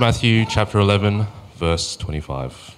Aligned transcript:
Matthew 0.00 0.46
chapter 0.46 0.78
11, 0.78 1.26
verse 1.56 1.94
25. 1.94 2.74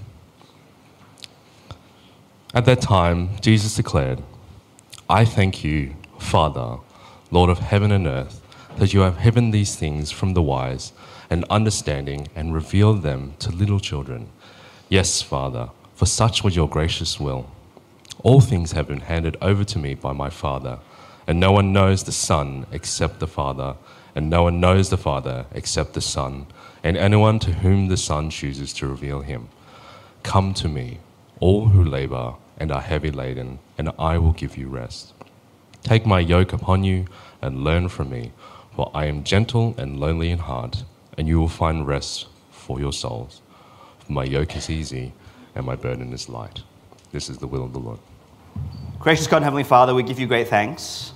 At 2.53 2.65
that 2.65 2.81
time, 2.81 3.39
Jesus 3.41 3.77
declared, 3.77 4.21
I 5.09 5.25
thank 5.25 5.63
you, 5.63 5.95
Father, 6.19 6.79
Lord 7.31 7.49
of 7.49 7.61
heaven 7.61 7.93
and 7.93 8.09
earth, 8.09 8.43
that 8.77 8.93
you 8.93 9.03
have 9.03 9.19
hidden 9.19 9.53
these 9.53 9.77
things 9.77 10.11
from 10.11 10.35
the 10.35 10.43
wise 10.43 10.93
and 11.31 11.45
understanding 11.49 12.27
and 12.35 12.53
revealed 12.53 13.03
them 13.03 13.35
to 13.39 13.53
little 13.53 13.79
children. 13.79 14.29
Yes, 14.89 15.23
Father, 15.23 15.71
for 15.95 16.07
such 16.07 16.43
was 16.43 16.57
your 16.57 16.69
gracious 16.69 17.21
will. 17.21 17.49
All 18.25 18.41
things 18.41 18.73
have 18.73 18.89
been 18.89 19.03
handed 19.03 19.37
over 19.41 19.63
to 19.63 19.79
me 19.79 19.95
by 19.95 20.13
my 20.13 20.29
Father, 20.29 20.81
and 21.29 21.39
no 21.39 21.53
one 21.53 21.73
knows 21.73 22.03
the 22.03 22.11
Son 22.11 22.67
except 22.73 23.21
the 23.21 23.29
Father, 23.29 23.77
and 24.15 24.29
no 24.29 24.45
one 24.45 24.61
knows 24.61 24.91
the 24.91 24.97
Father 24.97 25.47
except 25.53 25.95
the 25.95 26.01
Son, 26.01 26.47
and 26.83 26.97
anyone 26.97 27.39
to 27.41 27.53
whom 27.53 27.89
the 27.89 27.97
Son 27.97 28.31
chooses 28.31 28.73
to 28.75 28.87
reveal 28.87 29.21
him. 29.21 29.49
Come 30.23 30.55
to 30.55 30.69
me, 30.69 30.99
all 31.41 31.67
who 31.69 31.83
labor 31.83 32.35
and 32.59 32.71
are 32.71 32.81
heavy 32.81 33.11
laden, 33.11 33.59
and 33.79 33.91
I 33.99 34.19
will 34.19 34.33
give 34.33 34.57
you 34.57 34.69
rest. 34.69 35.13
Take 35.83 36.07
my 36.07 36.21
yoke 36.21 36.53
upon 36.53 36.85
you 36.85 37.07
and 37.41 37.65
learn 37.65 37.89
from 37.89 38.11
me, 38.11 38.33
for 38.77 38.91
I 38.95 39.07
am 39.07 39.25
gentle 39.25 39.75
and 39.77 39.99
lowly 39.99 40.31
in 40.31 40.39
heart, 40.39 40.85
and 41.19 41.27
you 41.27 41.41
will 41.41 41.49
find 41.49 41.87
rest 41.87 42.27
for 42.51 42.79
your 42.79 42.93
souls. 42.93 43.41
For 43.99 44.13
my 44.13 44.25
yoke 44.25 44.57
is 44.57 44.71
easy 44.71 45.13
and 45.55 45.67
my 45.67 45.77
burden 45.77 46.13
is 46.13 46.29
light. 46.29 46.63
This 47.11 47.29
is 47.29 47.39
the 47.39 47.47
will 47.47 47.65
of 47.65 47.73
the 47.73 47.79
Lord. 47.79 47.99
Gracious 48.99 49.27
God 49.27 49.43
Heavenly 49.43 49.65
Father, 49.65 49.95
we 49.95 50.03
give 50.03 50.19
you 50.19 50.27
great 50.27 50.49
thanks 50.49 51.12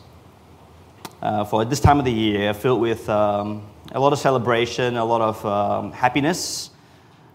uh, 1.26 1.44
for 1.44 1.64
this 1.64 1.80
time 1.80 1.98
of 1.98 2.04
the 2.04 2.12
year 2.12 2.54
filled 2.54 2.80
with 2.80 3.08
um, 3.08 3.66
a 3.90 3.98
lot 3.98 4.12
of 4.12 4.18
celebration, 4.20 4.96
a 4.96 5.04
lot 5.04 5.20
of 5.20 5.44
um, 5.44 5.90
happiness, 5.90 6.70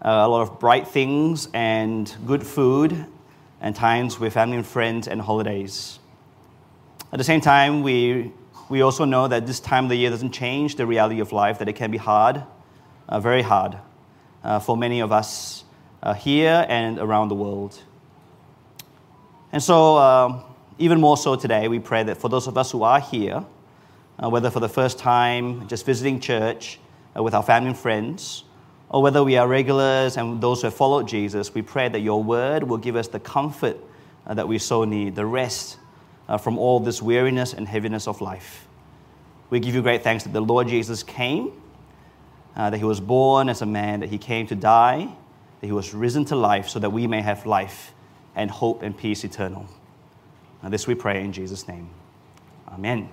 uh, 0.00 0.08
a 0.08 0.28
lot 0.28 0.40
of 0.40 0.58
bright 0.58 0.88
things, 0.88 1.46
and 1.52 2.16
good 2.24 2.42
food, 2.42 3.04
and 3.60 3.76
times 3.76 4.18
with 4.18 4.32
family 4.32 4.56
and 4.56 4.66
friends 4.66 5.08
and 5.08 5.20
holidays. 5.20 5.98
At 7.12 7.18
the 7.18 7.24
same 7.24 7.42
time, 7.42 7.82
we, 7.82 8.32
we 8.70 8.80
also 8.80 9.04
know 9.04 9.28
that 9.28 9.46
this 9.46 9.60
time 9.60 9.84
of 9.84 9.90
the 9.90 9.96
year 9.96 10.08
doesn't 10.08 10.32
change 10.32 10.76
the 10.76 10.86
reality 10.86 11.20
of 11.20 11.30
life, 11.30 11.58
that 11.58 11.68
it 11.68 11.74
can 11.74 11.90
be 11.90 11.98
hard, 11.98 12.42
uh, 13.10 13.20
very 13.20 13.42
hard, 13.42 13.76
uh, 14.42 14.58
for 14.58 14.74
many 14.74 15.00
of 15.00 15.12
us 15.12 15.64
uh, 16.02 16.14
here 16.14 16.64
and 16.70 16.98
around 16.98 17.28
the 17.28 17.34
world. 17.34 17.78
And 19.52 19.62
so, 19.62 19.98
um, 19.98 20.44
even 20.78 20.98
more 20.98 21.18
so 21.18 21.36
today, 21.36 21.68
we 21.68 21.78
pray 21.78 22.02
that 22.04 22.16
for 22.16 22.30
those 22.30 22.46
of 22.46 22.56
us 22.56 22.70
who 22.72 22.84
are 22.84 22.98
here, 22.98 23.44
uh, 24.22 24.28
whether 24.28 24.50
for 24.50 24.60
the 24.60 24.68
first 24.68 24.98
time, 24.98 25.66
just 25.68 25.84
visiting 25.84 26.20
church 26.20 26.78
uh, 27.16 27.22
with 27.22 27.34
our 27.34 27.42
family 27.42 27.70
and 27.70 27.78
friends, 27.78 28.44
or 28.88 29.02
whether 29.02 29.24
we 29.24 29.36
are 29.36 29.48
regulars 29.48 30.16
and 30.16 30.40
those 30.40 30.60
who 30.60 30.66
have 30.66 30.74
followed 30.74 31.08
Jesus, 31.08 31.54
we 31.54 31.62
pray 31.62 31.88
that 31.88 32.00
your 32.00 32.22
word 32.22 32.62
will 32.62 32.76
give 32.76 32.94
us 32.94 33.08
the 33.08 33.18
comfort 33.20 33.78
uh, 34.26 34.34
that 34.34 34.46
we 34.46 34.58
so 34.58 34.84
need, 34.84 35.14
the 35.16 35.26
rest 35.26 35.78
uh, 36.28 36.36
from 36.36 36.58
all 36.58 36.78
this 36.78 37.02
weariness 37.02 37.54
and 37.54 37.66
heaviness 37.66 38.06
of 38.06 38.20
life. 38.20 38.66
We 39.50 39.60
give 39.60 39.74
you 39.74 39.82
great 39.82 40.02
thanks 40.02 40.24
that 40.24 40.32
the 40.32 40.40
Lord 40.40 40.68
Jesus 40.68 41.02
came, 41.02 41.52
uh, 42.54 42.70
that 42.70 42.78
he 42.78 42.84
was 42.84 43.00
born 43.00 43.48
as 43.48 43.62
a 43.62 43.66
man, 43.66 44.00
that 44.00 44.10
he 44.10 44.18
came 44.18 44.46
to 44.48 44.54
die, 44.54 45.08
that 45.60 45.66
he 45.66 45.72
was 45.72 45.94
risen 45.94 46.24
to 46.26 46.36
life 46.36 46.68
so 46.68 46.78
that 46.78 46.90
we 46.90 47.06
may 47.06 47.22
have 47.22 47.44
life 47.46 47.92
and 48.36 48.50
hope 48.50 48.82
and 48.82 48.96
peace 48.96 49.24
eternal. 49.24 49.66
Now, 50.62 50.68
this 50.68 50.86
we 50.86 50.94
pray 50.94 51.24
in 51.24 51.32
Jesus' 51.32 51.66
name. 51.66 51.90
Amen. 52.68 53.08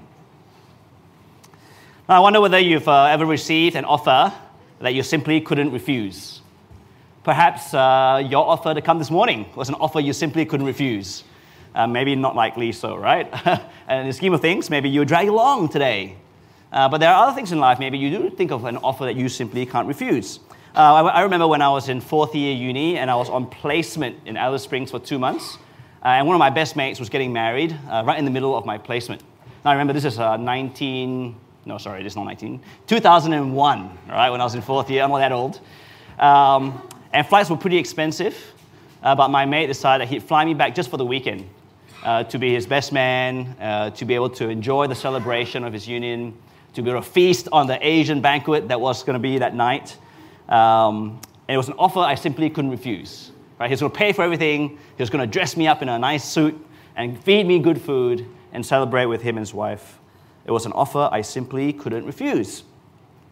I 2.09 2.19
wonder 2.19 2.41
whether 2.41 2.57
you've 2.57 2.87
uh, 2.87 3.03
ever 3.03 3.23
received 3.23 3.75
an 3.75 3.85
offer 3.85 4.33
that 4.79 4.95
you 4.95 5.03
simply 5.03 5.39
couldn't 5.39 5.71
refuse. 5.71 6.41
Perhaps 7.23 7.71
uh, 7.75 8.25
your 8.27 8.47
offer 8.47 8.73
to 8.73 8.81
come 8.81 8.97
this 8.97 9.11
morning 9.11 9.45
was 9.55 9.69
an 9.69 9.75
offer 9.75 9.99
you 9.99 10.11
simply 10.11 10.43
couldn't 10.43 10.65
refuse. 10.65 11.23
Uh, 11.75 11.85
maybe 11.85 12.15
not 12.15 12.35
likely 12.35 12.71
so, 12.71 12.95
right? 12.97 13.29
and 13.45 13.61
in 14.01 14.07
the 14.07 14.13
scheme 14.13 14.33
of 14.33 14.41
things, 14.41 14.71
maybe 14.71 14.89
you 14.89 15.05
drag 15.05 15.27
along 15.27 15.69
today. 15.69 16.15
Uh, 16.71 16.89
but 16.89 16.97
there 16.97 17.11
are 17.11 17.27
other 17.27 17.35
things 17.35 17.51
in 17.51 17.59
life, 17.59 17.77
maybe 17.77 17.99
you 17.99 18.09
do 18.09 18.27
think 18.31 18.49
of 18.49 18.65
an 18.65 18.77
offer 18.77 19.05
that 19.05 19.15
you 19.15 19.29
simply 19.29 19.63
can't 19.63 19.87
refuse. 19.87 20.39
Uh, 20.75 20.79
I, 20.79 21.01
I, 21.09 21.21
remember 21.21 21.47
when 21.47 21.61
I 21.61 21.69
was 21.69 21.89
in 21.89 22.01
fourth 22.01 22.33
year 22.33 22.55
uni 22.55 22.97
and 22.97 23.11
I 23.11 23.15
was 23.17 23.29
on 23.29 23.45
placement 23.45 24.17
in 24.25 24.35
Alice 24.35 24.63
Springs 24.63 24.89
for 24.89 24.97
two 24.97 25.19
months. 25.19 25.59
Uh, 26.03 26.07
and 26.07 26.25
one 26.25 26.35
of 26.35 26.39
my 26.39 26.49
best 26.49 26.75
mates 26.75 26.99
was 26.99 27.09
getting 27.09 27.31
married 27.31 27.77
right 27.87 28.17
in 28.17 28.25
the 28.25 28.31
middle 28.31 28.57
of 28.57 28.65
my 28.65 28.79
placement. 28.79 29.21
Now, 29.63 29.69
I 29.69 29.73
remember 29.73 29.93
this 29.93 30.05
is 30.05 30.17
19, 30.17 31.35
no, 31.69 31.77
sorry, 31.77 32.01
this 32.01 32.13
is 32.13 32.17
not 32.17 32.23
19, 32.23 32.59
2001, 32.87 33.97
right, 34.09 34.29
when 34.31 34.41
I 34.41 34.43
was 34.43 34.55
in 34.55 34.61
fourth 34.61 34.89
year. 34.89 35.03
I'm 35.03 35.11
not 35.11 35.19
that 35.19 35.31
old. 35.31 35.59
Um, 36.17 36.81
and 37.13 37.25
flights 37.25 37.51
were 37.51 37.57
pretty 37.57 37.77
expensive, 37.77 38.35
uh, 39.03 39.13
but 39.13 39.29
my 39.29 39.45
mate 39.45 39.67
decided 39.67 40.07
he'd 40.07 40.23
fly 40.23 40.43
me 40.43 40.55
back 40.55 40.73
just 40.73 40.89
for 40.89 40.97
the 40.97 41.05
weekend 41.05 41.47
uh, 42.03 42.23
to 42.23 42.39
be 42.39 42.55
his 42.55 42.65
best 42.65 42.91
man, 42.91 43.55
uh, 43.61 43.91
to 43.91 44.03
be 44.03 44.15
able 44.15 44.31
to 44.31 44.49
enjoy 44.49 44.87
the 44.87 44.95
celebration 44.95 45.63
of 45.63 45.71
his 45.71 45.87
union, 45.87 46.35
to 46.73 46.81
be 46.81 46.89
able 46.89 47.01
to 47.01 47.07
feast 47.07 47.47
on 47.51 47.67
the 47.67 47.77
Asian 47.87 48.19
banquet 48.19 48.67
that 48.67 48.81
was 48.81 49.03
going 49.03 49.13
to 49.13 49.19
be 49.19 49.37
that 49.37 49.53
night. 49.53 49.95
Um, 50.49 51.21
and 51.47 51.53
it 51.53 51.57
was 51.57 51.67
an 51.67 51.75
offer 51.77 51.99
I 51.99 52.15
simply 52.15 52.49
couldn't 52.49 52.71
refuse. 52.71 53.31
Right? 53.59 53.67
He 53.67 53.73
was 53.73 53.81
going 53.81 53.91
to 53.91 53.97
pay 53.97 54.11
for 54.11 54.23
everything. 54.23 54.69
He 54.69 55.03
was 55.03 55.11
going 55.11 55.21
to 55.23 55.31
dress 55.31 55.55
me 55.55 55.67
up 55.67 55.83
in 55.83 55.89
a 55.89 55.99
nice 55.99 56.25
suit 56.25 56.57
and 56.95 57.21
feed 57.23 57.45
me 57.45 57.59
good 57.59 57.79
food 57.79 58.25
and 58.53 58.65
celebrate 58.65 59.05
with 59.05 59.21
him 59.21 59.37
and 59.37 59.45
his 59.45 59.53
wife. 59.53 59.98
It 60.49 60.51
was 60.51 60.65
an 60.65 60.71
offer 60.71 61.07
I 61.11 61.21
simply 61.21 61.73
couldn't 61.73 62.07
refuse. 62.07 62.63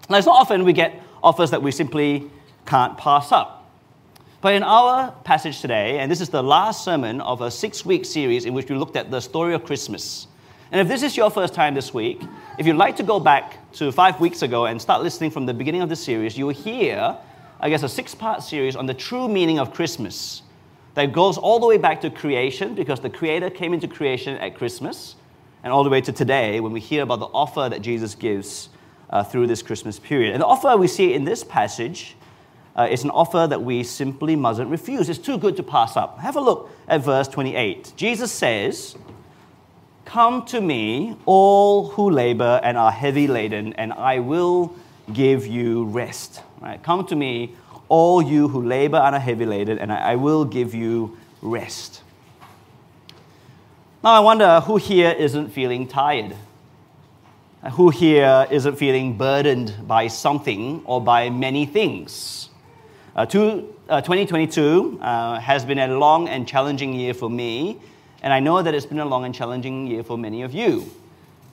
Now, 0.08 0.18
it's 0.18 0.28
not 0.28 0.40
often 0.40 0.64
we 0.64 0.72
get 0.72 1.02
offers 1.24 1.50
that 1.50 1.64
we 1.64 1.72
simply 1.72 2.30
can't 2.68 2.96
pass 2.96 3.32
up. 3.32 3.72
But 4.40 4.54
in 4.54 4.62
our 4.62 5.12
passage 5.24 5.60
today, 5.60 5.98
and 5.98 6.12
this 6.12 6.22
is 6.22 6.30
the 6.30 6.44
last 6.44 6.86
sermon 6.86 7.20
of 7.22 7.42
a 7.42 7.50
six 7.50 7.84
week 7.84 8.06
series 8.06 8.46
in 8.46 8.54
which 8.54 8.70
we 8.70 8.76
looked 8.76 8.96
at 8.96 9.10
the 9.10 9.20
story 9.20 9.56
of 9.56 9.66
Christmas. 9.66 10.28
And 10.72 10.80
if 10.80 10.88
this 10.88 11.02
is 11.02 11.18
your 11.18 11.32
first 11.32 11.56
time 11.56 11.74
this 11.74 11.92
week, 11.92 12.22
if 12.60 12.68
you'd 12.68 12.76
like 12.76 12.96
to 12.98 13.04
go 13.04 13.20
back 13.20 13.72
to 13.74 13.92
five 13.92 14.20
weeks 14.20 14.44
ago 14.44 14.68
and 14.68 14.80
start 14.80 15.02
listening 15.02 15.32
from 15.32 15.48
the 15.48 15.56
beginning 15.56 15.82
of 15.82 15.90
the 15.90 15.96
series, 15.96 16.38
you'll 16.38 16.50
hear, 16.50 17.18
I 17.60 17.70
guess, 17.72 17.82
a 17.82 17.90
six 17.90 18.14
part 18.14 18.44
series 18.44 18.76
on 18.76 18.86
the 18.86 18.94
true 18.94 19.28
meaning 19.28 19.58
of 19.58 19.74
Christmas 19.74 20.44
that 20.94 21.14
goes 21.14 21.40
all 21.40 21.60
the 21.60 21.66
way 21.66 21.80
back 21.80 22.00
to 22.02 22.12
creation 22.12 22.76
because 22.76 23.00
the 23.00 23.10
Creator 23.10 23.50
came 23.50 23.74
into 23.74 23.88
creation 23.88 24.38
at 24.38 24.54
Christmas, 24.54 25.16
and 25.64 25.74
all 25.74 25.84
the 25.84 25.90
way 25.90 26.02
to 26.02 26.12
today 26.12 26.60
when 26.60 26.72
we 26.72 26.80
hear 26.80 27.04
about 27.04 27.20
the 27.20 27.26
offer 27.28 27.68
that 27.70 27.82
Jesus 27.82 28.16
gives 28.16 28.70
uh, 29.10 29.24
through 29.24 29.48
this 29.48 29.62
Christmas 29.62 30.00
period. 30.00 30.34
And 30.34 30.42
the 30.42 30.46
offer 30.46 30.76
we 30.78 30.88
see 30.88 31.14
in 31.14 31.24
this 31.24 31.44
passage 31.44 32.16
uh, 32.76 32.88
is 32.90 33.04
an 33.04 33.10
offer 33.10 33.48
that 33.50 33.62
we 33.62 33.84
simply 33.84 34.36
mustn't 34.36 34.70
refuse. 34.70 35.10
It's 35.10 35.20
too 35.20 35.38
good 35.38 35.58
to 35.58 35.64
pass 35.64 35.98
up. 35.98 36.20
Have 36.20 36.36
a 36.36 36.42
look 36.42 36.70
at 36.88 37.02
verse 37.02 37.28
28. 37.28 37.94
Jesus 37.96 38.32
says, 38.32 38.96
Come 40.06 40.46
to 40.46 40.62
me, 40.62 41.18
all 41.26 41.90
who 41.90 42.10
labor 42.10 42.62
and 42.64 42.78
are 42.78 42.92
heavy 42.92 43.28
laden, 43.28 43.74
and 43.74 43.92
I 43.92 44.20
will 44.20 44.74
give 45.12 45.46
you 45.48 45.86
rest. 45.86 46.42
Right? 46.62 46.82
Come 46.82 47.06
to 47.08 47.16
me, 47.16 47.56
all 47.90 48.22
you 48.22 48.48
who 48.48 48.62
labor 48.62 48.98
and 48.98 49.16
are 49.16 49.20
heavy 49.20 49.46
laden, 49.46 49.80
and 49.80 49.92
I 49.92 50.16
will 50.16 50.46
give 50.46 50.74
you 50.74 51.18
rest. 51.42 52.04
Now, 54.08 54.14
I 54.14 54.20
wonder 54.22 54.62
who 54.62 54.78
here 54.78 55.10
isn't 55.10 55.50
feeling 55.50 55.86
tired? 55.86 56.34
Who 57.74 57.90
here 57.90 58.48
isn't 58.50 58.78
feeling 58.78 59.18
burdened 59.18 59.76
by 59.86 60.08
something 60.08 60.82
or 60.86 61.02
by 61.02 61.30
many 61.30 61.66
things? 61.66 62.48
Uh, 63.18 63.26
two, 63.26 63.76
uh, 63.90 64.00
2022 64.00 65.00
uh, 65.02 65.42
has 65.42 65.66
been 65.66 65.78
a 65.78 65.90
long 65.90 66.30
and 66.30 66.48
challenging 66.48 66.94
year 66.94 67.14
for 67.14 67.30
me 67.30 67.82
and 68.22 68.32
I 68.32 68.40
know 68.40 68.62
that 68.62 68.74
it's 68.74 68.86
been 68.86 69.00
a 69.00 69.06
long 69.06 69.26
and 69.26 69.36
challenging 69.36 69.88
year 69.88 70.06
for 70.06 70.18
many 70.18 70.42
of 70.44 70.54
you. 70.54 70.90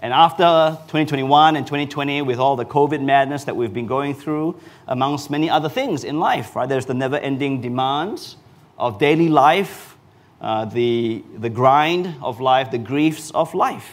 And 0.00 0.12
after 0.12 0.78
2021 0.82 1.56
and 1.56 1.66
2020, 1.66 2.22
with 2.22 2.38
all 2.38 2.54
the 2.54 2.64
COVID 2.64 3.02
madness 3.02 3.42
that 3.42 3.56
we've 3.56 3.74
been 3.74 3.88
going 3.88 4.14
through, 4.14 4.60
amongst 4.86 5.28
many 5.28 5.50
other 5.50 5.68
things 5.68 6.04
in 6.04 6.20
life, 6.20 6.54
right? 6.54 6.68
There's 6.68 6.86
the 6.86 6.94
never 6.94 7.16
ending 7.16 7.60
demands 7.60 8.36
of 8.78 9.00
daily 9.00 9.28
life, 9.28 9.93
uh, 10.44 10.66
the, 10.66 11.24
the 11.38 11.48
grind 11.48 12.14
of 12.20 12.38
life, 12.38 12.70
the 12.70 12.78
griefs 12.78 13.30
of 13.30 13.54
life, 13.54 13.90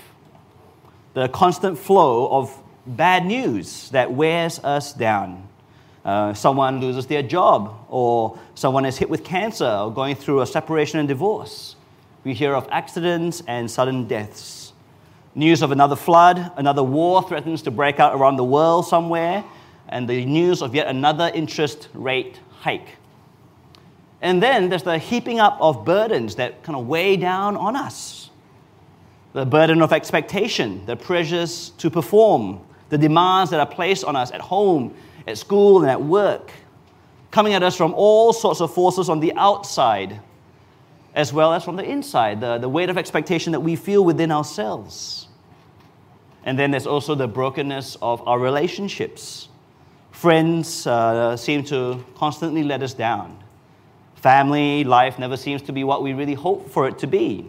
the 1.13 1.30
constant 1.30 1.77
flow 1.77 2.27
of 2.27 2.56
bad 2.86 3.25
news 3.25 3.89
that 3.92 4.12
wears 4.12 4.59
us 4.59 4.92
down. 4.92 5.48
Uh, 6.03 6.33
someone 6.33 6.81
loses 6.81 7.07
their 7.07 7.24
job, 7.24 7.86
or 7.89 8.38
someone 8.53 8.86
is 8.86 8.98
hit 8.98 9.09
with 9.09 9.24
cancer, 9.24 9.65
or 9.65 9.94
going 9.94 10.15
through 10.15 10.42
a 10.42 10.45
separation 10.45 11.00
and 11.00 11.07
divorce 11.07 11.75
we 12.24 12.33
hear 12.33 12.53
of 12.53 12.68
accidents 12.71 13.42
and 13.48 13.69
sudden 13.69 14.07
deaths. 14.07 14.74
News 15.33 15.62
of 15.62 15.71
another 15.71 15.95
flood, 15.95 16.51
another 16.56 16.83
war 16.83 17.24
threatens 17.24 17.62
to 17.63 17.71
break 17.71 18.00
out 18.00 18.13
around 18.13 18.36
the 18.36 18.44
world 18.44 18.86
somewhere, 18.86 19.44
and 19.88 20.07
the 20.07 20.25
news 20.25 20.62
of 20.62 20.75
yet 20.75 20.88
another 20.88 21.31
interest 21.33 21.88
rate 21.94 22.39
hike. 22.50 22.98
And 24.21 24.41
then 24.41 24.69
there's 24.69 24.83
the 24.83 24.97
heaping 24.97 25.39
up 25.39 25.57
of 25.59 25.83
burdens 25.83 26.35
that 26.35 26.63
kind 26.63 26.77
of 26.77 26.88
weigh 26.88 27.18
down 27.18 27.57
on 27.57 27.75
us 27.75 28.21
the 29.33 29.45
burden 29.45 29.81
of 29.81 29.94
expectation, 29.94 30.85
the 30.85 30.95
pressures 30.95 31.69
to 31.77 31.89
perform, 31.89 32.59
the 32.89 32.97
demands 32.97 33.51
that 33.51 33.59
are 33.59 33.65
placed 33.65 34.03
on 34.03 34.15
us 34.15 34.31
at 34.31 34.41
home, 34.41 34.94
at 35.25 35.38
school, 35.38 35.81
and 35.81 35.89
at 35.89 36.01
work, 36.01 36.51
coming 37.29 37.53
at 37.53 37.63
us 37.63 37.75
from 37.77 37.94
all 37.94 38.33
sorts 38.33 38.59
of 38.59 38.73
forces 38.73 39.09
on 39.09 39.19
the 39.19 39.33
outside, 39.35 40.19
as 41.15 41.31
well 41.31 41.53
as 41.53 41.63
from 41.63 41.77
the 41.77 41.83
inside, 41.83 42.41
the, 42.41 42.57
the 42.57 42.67
weight 42.67 42.89
of 42.89 42.97
expectation 42.97 43.51
that 43.53 43.59
we 43.59 43.75
feel 43.75 44.03
within 44.03 44.31
ourselves. 44.31 45.27
And 46.44 46.57
then 46.57 46.71
there's 46.71 46.88
also 46.88 47.15
the 47.15 47.27
brokenness 47.27 47.97
of 48.01 48.27
our 48.27 48.39
relationships. 48.39 49.47
Friends 50.12 50.88
uh, 50.88 51.38
seem 51.38 51.63
to 51.65 52.03
constantly 52.15 52.63
let 52.63 52.83
us 52.83 52.94
down. 52.94 53.41
Family 54.21 54.83
life 54.83 55.18
never 55.18 55.35
seems 55.35 55.63
to 55.63 55.71
be 55.71 55.83
what 55.83 56.03
we 56.03 56.13
really 56.13 56.35
hope 56.35 56.69
for 56.69 56.88
it 56.88 57.00
to 57.00 57.07
be. 57.07 57.47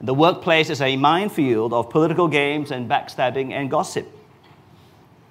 The 0.00 0.12
workplace 0.12 0.70
is 0.70 0.80
a 0.80 0.96
minefield 0.96 1.72
of 1.72 1.88
political 1.88 2.26
games 2.26 2.72
and 2.72 2.90
backstabbing 2.90 3.52
and 3.52 3.70
gossip. 3.70 4.08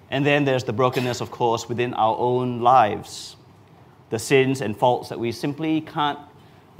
And 0.10 0.26
then 0.26 0.46
there's 0.46 0.64
the 0.64 0.72
brokenness, 0.72 1.20
of 1.20 1.32
course, 1.32 1.68
within 1.68 1.94
our 1.94 2.16
own 2.18 2.62
lives. 2.62 3.36
The 4.10 4.20
sins 4.20 4.62
and 4.62 4.76
faults 4.76 5.10
that 5.10 5.20
we 5.20 5.34
simply 5.34 5.82
can't 5.82 6.20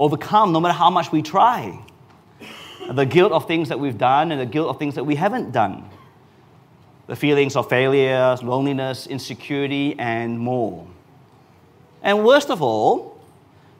overcome 0.00 0.50
no 0.50 0.60
matter 0.60 0.72
how 0.72 0.88
much 0.88 1.12
we 1.12 1.20
try. 1.20 1.78
The 2.90 3.04
guilt 3.04 3.32
of 3.32 3.46
things 3.46 3.68
that 3.68 3.78
we've 3.78 3.98
done 3.98 4.32
and 4.32 4.40
the 4.40 4.46
guilt 4.46 4.68
of 4.68 4.78
things 4.78 4.94
that 4.94 5.04
we 5.04 5.14
haven't 5.14 5.52
done. 5.52 5.84
The 7.06 7.16
feelings 7.16 7.54
of 7.54 7.68
failure, 7.68 8.34
loneliness, 8.42 9.06
insecurity, 9.06 9.94
and 9.98 10.38
more. 10.38 10.86
And 12.02 12.24
worst 12.24 12.48
of 12.48 12.62
all, 12.62 13.17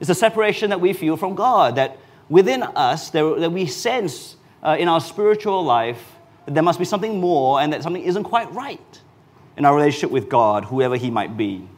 is 0.00 0.08
the 0.08 0.14
separation 0.14 0.70
that 0.70 0.80
we 0.80 0.92
feel 0.92 1.16
from 1.16 1.34
God, 1.34 1.76
that 1.76 1.98
within 2.28 2.62
us, 2.62 3.10
that 3.10 3.52
we 3.52 3.66
sense 3.66 4.36
uh, 4.62 4.76
in 4.78 4.88
our 4.88 5.00
spiritual 5.00 5.64
life 5.64 6.16
that 6.44 6.54
there 6.54 6.62
must 6.62 6.78
be 6.78 6.84
something 6.84 7.20
more 7.20 7.60
and 7.60 7.72
that 7.72 7.82
something 7.82 8.02
isn't 8.02 8.24
quite 8.24 8.50
right 8.52 9.00
in 9.56 9.64
our 9.64 9.74
relationship 9.74 10.10
with 10.10 10.28
God, 10.28 10.64
whoever 10.64 10.96
He 10.96 11.10
might 11.10 11.36
be. 11.36 11.68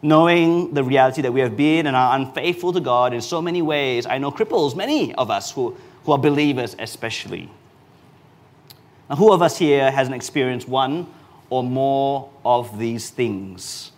Knowing 0.00 0.74
the 0.74 0.84
reality 0.84 1.22
that 1.22 1.32
we 1.32 1.40
have 1.40 1.56
been 1.56 1.86
and 1.86 1.96
are 1.96 2.16
unfaithful 2.16 2.72
to 2.72 2.80
God 2.80 3.12
in 3.12 3.20
so 3.20 3.42
many 3.42 3.62
ways, 3.62 4.06
I 4.06 4.18
know 4.18 4.30
cripples 4.30 4.76
many 4.76 5.12
of 5.14 5.30
us 5.30 5.50
who, 5.50 5.76
who 6.04 6.12
are 6.12 6.18
believers, 6.18 6.76
especially. 6.78 7.50
Now, 9.10 9.16
who 9.16 9.32
of 9.32 9.42
us 9.42 9.58
here 9.58 9.90
hasn't 9.90 10.14
experienced 10.14 10.68
one 10.68 11.08
or 11.50 11.64
more 11.64 12.30
of 12.44 12.78
these 12.78 13.10
things? 13.10 13.90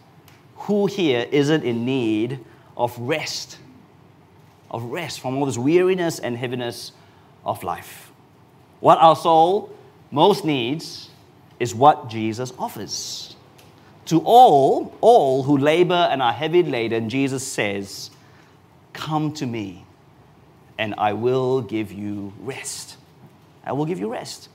Who 0.56 0.86
here 0.86 1.26
isn't 1.30 1.64
in 1.64 1.84
need 1.84 2.38
of 2.80 2.98
rest? 2.98 3.58
Of 4.70 4.84
rest 4.84 5.20
from 5.20 5.36
all 5.36 5.46
this 5.46 5.58
weariness 5.58 6.18
and 6.18 6.36
heaviness 6.36 6.92
of 7.44 7.62
life. 7.62 8.10
What 8.80 8.98
our 8.98 9.14
soul 9.14 9.76
most 10.10 10.44
needs 10.44 11.10
is 11.60 11.74
what 11.74 12.08
Jesus 12.08 12.52
offers. 12.58 13.36
To 14.06 14.20
all, 14.24 14.96
all 15.02 15.42
who 15.42 15.58
labor 15.58 16.08
and 16.10 16.22
are 16.22 16.32
heavy 16.32 16.62
laden, 16.62 17.10
Jesus 17.10 17.46
says, 17.46 18.10
Come 18.94 19.32
to 19.34 19.46
me, 19.46 19.84
and 20.78 20.94
I 20.96 21.12
will 21.12 21.60
give 21.60 21.92
you 21.92 22.32
rest. 22.40 22.96
I 23.62 23.72
will 23.72 23.84
give 23.84 24.00
you 24.00 24.10
rest. 24.10 24.48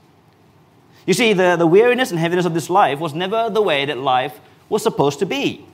You 1.05 1.13
see, 1.13 1.33
the, 1.33 1.55
the 1.55 1.67
weariness 1.67 2.09
and 2.09 2.19
heaviness 2.19 2.45
of 2.45 2.55
this 2.55 2.71
life 2.71 2.99
was 2.99 3.13
never 3.13 3.51
the 3.51 3.61
way 3.61 3.85
that 3.85 3.99
life 3.99 4.39
was 4.67 4.81
supposed 4.81 5.19
to 5.19 5.27
be. 5.27 5.65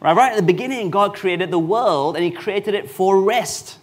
Right, 0.00 0.14
right 0.14 0.32
at 0.32 0.36
the 0.36 0.42
beginning, 0.42 0.90
God 0.90 1.14
created 1.14 1.50
the 1.50 1.58
world 1.58 2.14
and 2.14 2.24
He 2.24 2.30
created 2.30 2.74
it 2.74 2.88
for 2.88 3.20
rest. 3.20 3.78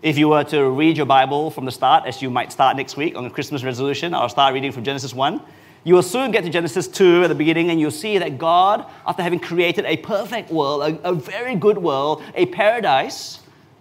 If 0.00 0.16
you 0.16 0.28
were 0.28 0.44
to 0.44 0.70
read 0.70 0.96
your 0.96 1.06
Bible 1.06 1.50
from 1.50 1.64
the 1.64 1.72
start, 1.72 2.06
as 2.06 2.22
you 2.22 2.30
might 2.30 2.52
start 2.52 2.76
next 2.76 2.96
week 2.96 3.16
on 3.16 3.24
the 3.24 3.30
Christmas 3.30 3.64
resolution, 3.64 4.14
I'll 4.14 4.28
start 4.28 4.54
reading 4.54 4.70
from 4.70 4.84
Genesis 4.84 5.12
1. 5.12 5.42
You 5.82 5.94
will 5.94 6.04
soon 6.04 6.30
get 6.30 6.44
to 6.44 6.50
Genesis 6.50 6.86
2 6.86 7.24
at 7.24 7.28
the 7.28 7.34
beginning, 7.34 7.70
and 7.70 7.80
you'll 7.80 7.90
see 7.90 8.18
that 8.18 8.38
God, 8.38 8.86
after 9.04 9.24
having 9.24 9.40
created 9.40 9.84
a 9.86 9.96
perfect 9.96 10.52
world, 10.52 10.82
a, 10.82 11.08
a 11.08 11.14
very 11.14 11.56
good 11.56 11.78
world, 11.78 12.22
a 12.36 12.46
paradise, 12.46 13.40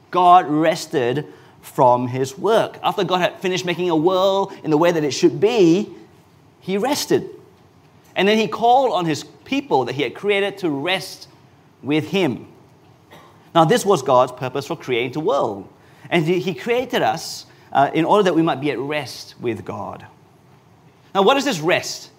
God 0.10 0.48
rested 0.48 1.32
from 1.62 2.08
his 2.08 2.36
work. 2.36 2.80
After 2.82 3.04
God 3.04 3.20
had 3.20 3.40
finished 3.42 3.64
making 3.64 3.92
a 3.92 3.96
world 3.96 4.54
in 4.64 4.72
the 4.72 4.78
way 4.78 4.92
that 4.92 5.04
it 5.04 5.12
should 5.12 5.40
be, 5.40 5.94
he 6.62 6.78
rested. 6.78 7.30
And 8.16 8.28
then 8.28 8.40
he 8.40 8.48
called 8.48 8.94
on 8.94 9.06
his 9.06 9.24
people 9.24 9.86
that 9.86 9.94
he 9.94 10.02
had 10.02 10.16
created 10.16 10.58
to 10.60 10.70
rest 10.70 11.27
with 11.84 12.08
him. 12.10 12.48
Now, 13.54 13.66
this 13.66 13.86
was 13.86 14.02
God's 14.02 14.32
purpose 14.32 14.68
for 14.68 14.76
creating 14.76 15.14
the 15.14 15.20
world. 15.20 15.68
And 16.10 16.26
he 16.26 16.54
created 16.54 17.02
us 17.02 17.46
uh, 17.72 17.92
in 17.94 18.06
order 18.06 18.24
that 18.24 18.36
we 18.36 18.42
might 18.42 18.62
be 18.62 18.72
at 18.72 18.80
rest 18.80 19.36
with 19.40 19.66
God. 19.66 20.06
Now, 21.14 21.24
what 21.24 21.38
is 21.38 21.46
this 21.46 21.60
rest 21.60 22.12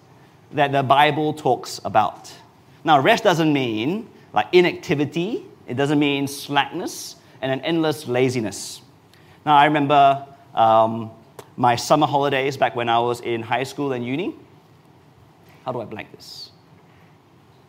that 0.51 0.71
the 0.71 0.83
Bible 0.83 1.33
talks 1.33 1.79
about? 1.83 2.31
Now, 2.83 2.99
rest 2.99 3.23
doesn't 3.23 3.51
mean 3.51 4.09
like 4.33 4.47
inactivity, 4.51 5.45
it 5.67 5.75
doesn't 5.75 5.99
mean 5.99 6.27
slackness 6.27 7.15
and 7.41 7.51
an 7.51 7.61
endless 7.61 8.07
laziness. 8.07 8.81
Now, 9.45 9.55
I 9.55 9.65
remember 9.65 10.25
um, 10.53 11.11
my 11.55 11.75
summer 11.75 12.05
holidays 12.07 12.57
back 12.57 12.75
when 12.75 12.89
I 12.89 12.99
was 12.99 13.21
in 13.21 13.41
high 13.41 13.63
school 13.63 13.93
and 13.93 14.05
uni. 14.05 14.35
How 15.65 15.71
do 15.71 15.81
I 15.81 15.85
blank 15.85 16.11
this? 16.11 16.51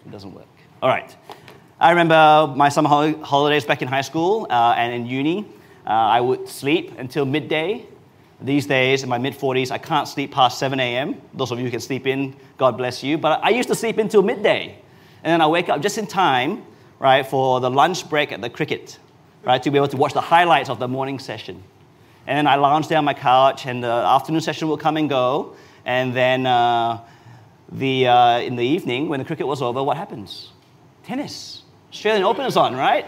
It 0.04 0.10
doesn't 0.12 0.32
work. 0.34 0.46
All 0.82 0.88
right. 0.88 1.14
I 1.80 1.90
remember 1.90 2.52
my 2.54 2.68
summer 2.68 2.90
holidays 3.24 3.64
back 3.64 3.80
in 3.80 3.88
high 3.88 4.02
school 4.02 4.46
uh, 4.50 4.74
and 4.76 4.92
in 4.92 5.06
uni. 5.06 5.46
Uh, 5.86 5.90
I 5.90 6.20
would 6.20 6.46
sleep 6.46 6.98
until 6.98 7.24
midday 7.24 7.86
these 8.42 8.66
days, 8.66 9.02
in 9.02 9.08
my 9.08 9.16
mid 9.18 9.34
40s, 9.34 9.70
I 9.70 9.78
can't 9.78 10.08
sleep 10.08 10.32
past 10.32 10.58
7 10.58 10.78
a.m. 10.78 11.20
Those 11.34 11.50
of 11.50 11.58
you 11.58 11.64
who 11.64 11.70
can 11.70 11.80
sleep 11.80 12.06
in, 12.06 12.36
God 12.56 12.76
bless 12.76 13.02
you. 13.02 13.18
But 13.18 13.42
I 13.42 13.50
used 13.50 13.68
to 13.68 13.74
sleep 13.74 13.98
until 13.98 14.22
midday. 14.22 14.78
And 15.22 15.32
then 15.32 15.40
I 15.40 15.46
wake 15.46 15.68
up 15.68 15.82
just 15.82 15.98
in 15.98 16.06
time, 16.06 16.64
right, 16.98 17.26
for 17.26 17.60
the 17.60 17.70
lunch 17.70 18.08
break 18.08 18.32
at 18.32 18.40
the 18.40 18.48
cricket, 18.48 18.98
right, 19.42 19.62
to 19.62 19.70
be 19.70 19.76
able 19.76 19.88
to 19.88 19.96
watch 19.96 20.14
the 20.14 20.20
highlights 20.20 20.70
of 20.70 20.78
the 20.78 20.88
morning 20.88 21.18
session. 21.18 21.62
And 22.26 22.36
then 22.36 22.46
I 22.46 22.56
lounge 22.56 22.88
down 22.88 23.04
my 23.04 23.14
couch, 23.14 23.66
and 23.66 23.82
the 23.84 23.88
afternoon 23.88 24.40
session 24.40 24.68
will 24.68 24.78
come 24.78 24.96
and 24.96 25.08
go. 25.08 25.54
And 25.84 26.14
then 26.14 26.46
uh, 26.46 27.00
the, 27.72 28.06
uh, 28.06 28.40
in 28.40 28.56
the 28.56 28.64
evening, 28.64 29.08
when 29.08 29.18
the 29.18 29.26
cricket 29.26 29.46
was 29.46 29.60
over, 29.60 29.82
what 29.82 29.98
happens? 29.98 30.50
Tennis. 31.02 31.59
Australian 31.92 32.24
Open 32.24 32.46
is 32.46 32.56
on, 32.56 32.76
right? 32.76 33.04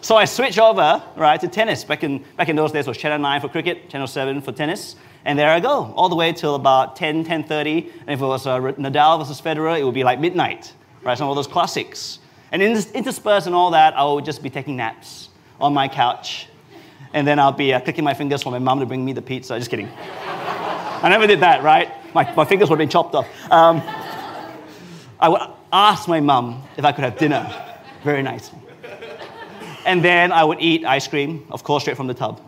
So 0.00 0.16
I 0.16 0.24
switch 0.24 0.58
over, 0.58 1.02
right, 1.14 1.40
to 1.40 1.48
tennis. 1.48 1.84
Back 1.84 2.02
in, 2.02 2.24
back 2.36 2.48
in 2.48 2.56
those 2.56 2.72
days, 2.72 2.86
it 2.86 2.90
was 2.90 2.96
Channel 2.96 3.18
9 3.18 3.40
for 3.40 3.48
cricket, 3.48 3.88
Channel 3.88 4.06
7 4.06 4.40
for 4.40 4.50
tennis. 4.50 4.96
And 5.24 5.38
there 5.38 5.50
I 5.50 5.60
go, 5.60 5.92
all 5.94 6.08
the 6.08 6.16
way 6.16 6.32
till 6.32 6.54
about 6.54 6.96
10, 6.96 7.24
10.30. 7.24 7.92
And 8.00 8.10
if 8.10 8.20
it 8.20 8.24
was 8.24 8.46
uh, 8.46 8.58
Nadal 8.58 9.18
versus 9.18 9.40
Federer, 9.40 9.78
it 9.78 9.84
would 9.84 9.94
be 9.94 10.02
like 10.02 10.18
midnight, 10.18 10.72
right? 11.02 11.16
Some 11.16 11.28
of 11.28 11.36
those 11.36 11.46
classics. 11.46 12.18
And 12.50 12.62
interspersed 12.62 13.46
and 13.46 13.54
all 13.54 13.70
that, 13.72 13.94
I 13.96 14.04
would 14.04 14.24
just 14.24 14.42
be 14.42 14.50
taking 14.50 14.76
naps 14.76 15.28
on 15.60 15.74
my 15.74 15.86
couch. 15.86 16.48
And 17.12 17.26
then 17.26 17.38
I'll 17.38 17.52
be 17.52 17.74
uh, 17.74 17.80
clicking 17.80 18.02
my 18.02 18.14
fingers 18.14 18.42
for 18.42 18.50
my 18.50 18.58
mom 18.58 18.80
to 18.80 18.86
bring 18.86 19.04
me 19.04 19.12
the 19.12 19.22
pizza. 19.22 19.58
Just 19.58 19.70
kidding. 19.70 19.88
I 19.98 21.08
never 21.08 21.26
did 21.26 21.40
that, 21.40 21.62
right? 21.62 21.92
My, 22.14 22.32
my 22.34 22.44
fingers 22.44 22.70
would 22.70 22.80
have 22.80 22.88
been 22.88 22.88
chopped 22.88 23.14
off. 23.14 23.28
Um, 23.52 23.82
I 25.20 25.28
would 25.28 25.42
ask 25.72 26.08
my 26.08 26.20
mom 26.20 26.64
if 26.76 26.84
I 26.84 26.92
could 26.92 27.04
have 27.04 27.18
dinner. 27.18 27.69
Very 28.02 28.22
nice. 28.22 28.50
And 29.84 30.04
then 30.04 30.32
I 30.32 30.44
would 30.44 30.60
eat 30.60 30.84
ice 30.84 31.06
cream, 31.08 31.46
of 31.50 31.64
course, 31.64 31.84
straight 31.84 31.96
from 31.96 32.06
the 32.06 32.14
tub. 32.14 32.40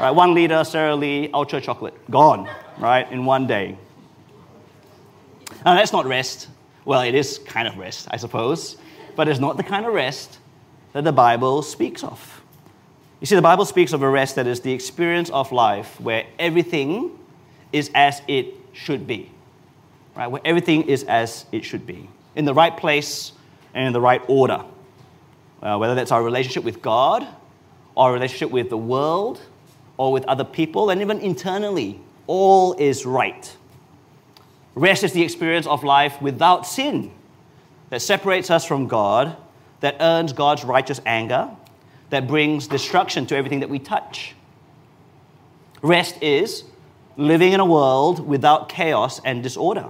Right, 0.00 0.10
one 0.10 0.34
liter 0.34 0.64
Sara 0.64 0.96
Lee 0.96 1.30
ultra 1.32 1.60
chocolate, 1.60 1.94
gone, 2.10 2.48
right, 2.78 3.10
in 3.12 3.24
one 3.24 3.46
day. 3.46 3.78
Now 5.64 5.74
that's 5.74 5.92
not 5.92 6.04
rest. 6.04 6.48
Well, 6.84 7.02
it 7.02 7.14
is 7.14 7.38
kind 7.38 7.68
of 7.68 7.78
rest, 7.78 8.08
I 8.10 8.16
suppose, 8.16 8.76
but 9.14 9.28
it's 9.28 9.38
not 9.38 9.56
the 9.56 9.62
kind 9.62 9.86
of 9.86 9.94
rest 9.94 10.38
that 10.92 11.04
the 11.04 11.12
Bible 11.12 11.62
speaks 11.62 12.02
of. 12.02 12.42
You 13.20 13.26
see, 13.26 13.36
the 13.36 13.42
Bible 13.42 13.64
speaks 13.64 13.92
of 13.92 14.02
a 14.02 14.08
rest 14.08 14.34
that 14.34 14.46
is 14.46 14.60
the 14.60 14.72
experience 14.72 15.30
of 15.30 15.52
life 15.52 16.00
where 16.00 16.26
everything 16.38 17.16
is 17.72 17.90
as 17.94 18.20
it 18.26 18.54
should 18.72 19.06
be, 19.06 19.30
right? 20.16 20.26
Where 20.26 20.42
everything 20.44 20.82
is 20.88 21.04
as 21.04 21.46
it 21.52 21.64
should 21.64 21.86
be, 21.86 22.08
in 22.34 22.44
the 22.44 22.54
right 22.54 22.76
place 22.76 23.32
and 23.74 23.86
in 23.86 23.92
the 23.92 24.00
right 24.00 24.22
order 24.28 24.64
uh, 25.64 25.78
whether 25.78 25.94
that's 25.94 26.12
our 26.12 26.22
relationship 26.22 26.62
with 26.62 26.82
God, 26.82 27.26
our 27.96 28.12
relationship 28.12 28.50
with 28.50 28.68
the 28.68 28.76
world, 28.76 29.40
or 29.96 30.12
with 30.12 30.24
other 30.26 30.44
people, 30.44 30.90
and 30.90 31.00
even 31.00 31.18
internally, 31.20 31.98
all 32.26 32.74
is 32.74 33.06
right. 33.06 33.56
Rest 34.74 35.04
is 35.04 35.12
the 35.12 35.22
experience 35.22 35.66
of 35.66 35.82
life 35.82 36.20
without 36.20 36.66
sin 36.66 37.10
that 37.90 38.02
separates 38.02 38.50
us 38.50 38.64
from 38.64 38.88
God, 38.88 39.36
that 39.80 39.96
earns 40.00 40.32
God's 40.32 40.64
righteous 40.64 41.00
anger, 41.06 41.48
that 42.10 42.26
brings 42.26 42.66
destruction 42.66 43.24
to 43.26 43.36
everything 43.36 43.60
that 43.60 43.70
we 43.70 43.78
touch. 43.78 44.34
Rest 45.80 46.22
is 46.22 46.64
living 47.16 47.52
in 47.52 47.60
a 47.60 47.64
world 47.64 48.26
without 48.26 48.68
chaos 48.68 49.20
and 49.24 49.42
disorder, 49.42 49.88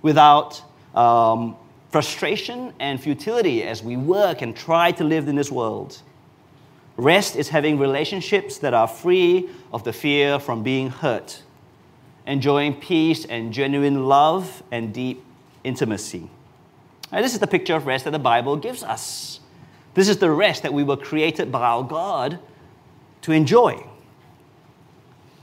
without 0.00 0.62
um, 0.94 1.56
frustration 1.94 2.74
and 2.80 3.00
futility 3.00 3.62
as 3.62 3.80
we 3.80 3.96
work 3.96 4.42
and 4.42 4.56
try 4.56 4.90
to 4.90 5.04
live 5.04 5.28
in 5.28 5.36
this 5.36 5.48
world. 5.48 6.02
Rest 6.96 7.36
is 7.36 7.48
having 7.48 7.78
relationships 7.78 8.58
that 8.58 8.74
are 8.74 8.88
free 8.88 9.48
of 9.72 9.84
the 9.84 9.92
fear 9.92 10.40
from 10.40 10.64
being 10.64 10.90
hurt, 10.90 11.40
enjoying 12.26 12.74
peace 12.74 13.24
and 13.26 13.52
genuine 13.52 14.06
love 14.06 14.60
and 14.72 14.92
deep 14.92 15.22
intimacy. 15.62 16.28
And 17.12 17.24
this 17.24 17.32
is 17.32 17.38
the 17.38 17.46
picture 17.46 17.76
of 17.76 17.86
rest 17.86 18.06
that 18.06 18.10
the 18.10 18.18
Bible 18.18 18.56
gives 18.56 18.82
us. 18.82 19.38
This 19.94 20.08
is 20.08 20.16
the 20.16 20.32
rest 20.32 20.64
that 20.64 20.72
we 20.72 20.82
were 20.82 20.96
created 20.96 21.52
by 21.52 21.60
our 21.60 21.84
God 21.84 22.40
to 23.22 23.30
enjoy. 23.30 23.86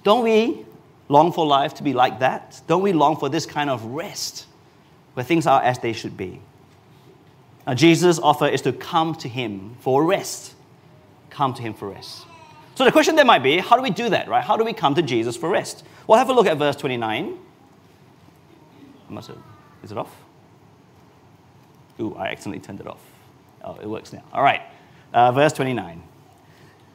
Don't 0.03 0.25
we 0.25 0.65
long 1.07 1.31
for 1.31 1.45
life 1.45 1.75
to 1.75 1.83
be 1.83 1.93
like 1.93 2.19
that? 2.19 2.59
Don't 2.67 2.81
we 2.81 2.91
long 2.91 3.15
for 3.15 3.29
this 3.29 3.45
kind 3.45 3.69
of 3.69 3.85
rest 3.85 4.47
where 5.13 5.23
things 5.23 5.47
are 5.47 5.61
as 5.61 5.79
they 5.79 5.93
should 5.93 6.17
be? 6.17 6.41
Now, 7.67 7.73
Jesus' 7.73 8.19
offer 8.19 8.47
is 8.47 8.61
to 8.63 8.73
come 8.73 9.15
to 9.15 9.29
Him 9.29 9.75
for 9.79 10.03
rest. 10.03 10.55
Come 11.29 11.53
to 11.53 11.61
Him 11.61 11.73
for 11.73 11.89
rest. 11.89 12.25
So 12.75 12.85
the 12.85 12.91
question 12.91 13.15
there 13.15 13.25
might 13.25 13.43
be 13.43 13.57
how 13.57 13.75
do 13.75 13.83
we 13.83 13.89
do 13.89 14.09
that, 14.09 14.27
right? 14.27 14.43
How 14.43 14.57
do 14.57 14.63
we 14.63 14.73
come 14.73 14.95
to 14.95 15.01
Jesus 15.01 15.35
for 15.35 15.49
rest? 15.49 15.83
Well, 16.07 16.17
have 16.17 16.29
a 16.29 16.33
look 16.33 16.47
at 16.47 16.57
verse 16.57 16.75
29. 16.75 17.37
Must 19.09 19.27
have, 19.27 19.37
is 19.83 19.91
it 19.91 19.97
off? 19.97 20.15
Ooh, 21.99 22.15
I 22.15 22.27
accidentally 22.27 22.61
turned 22.61 22.79
it 22.79 22.87
off. 22.87 23.01
Oh, 23.63 23.75
it 23.75 23.87
works 23.87 24.13
now. 24.13 24.23
All 24.33 24.41
right. 24.41 24.61
Uh, 25.13 25.31
verse 25.31 25.53
29. 25.53 26.01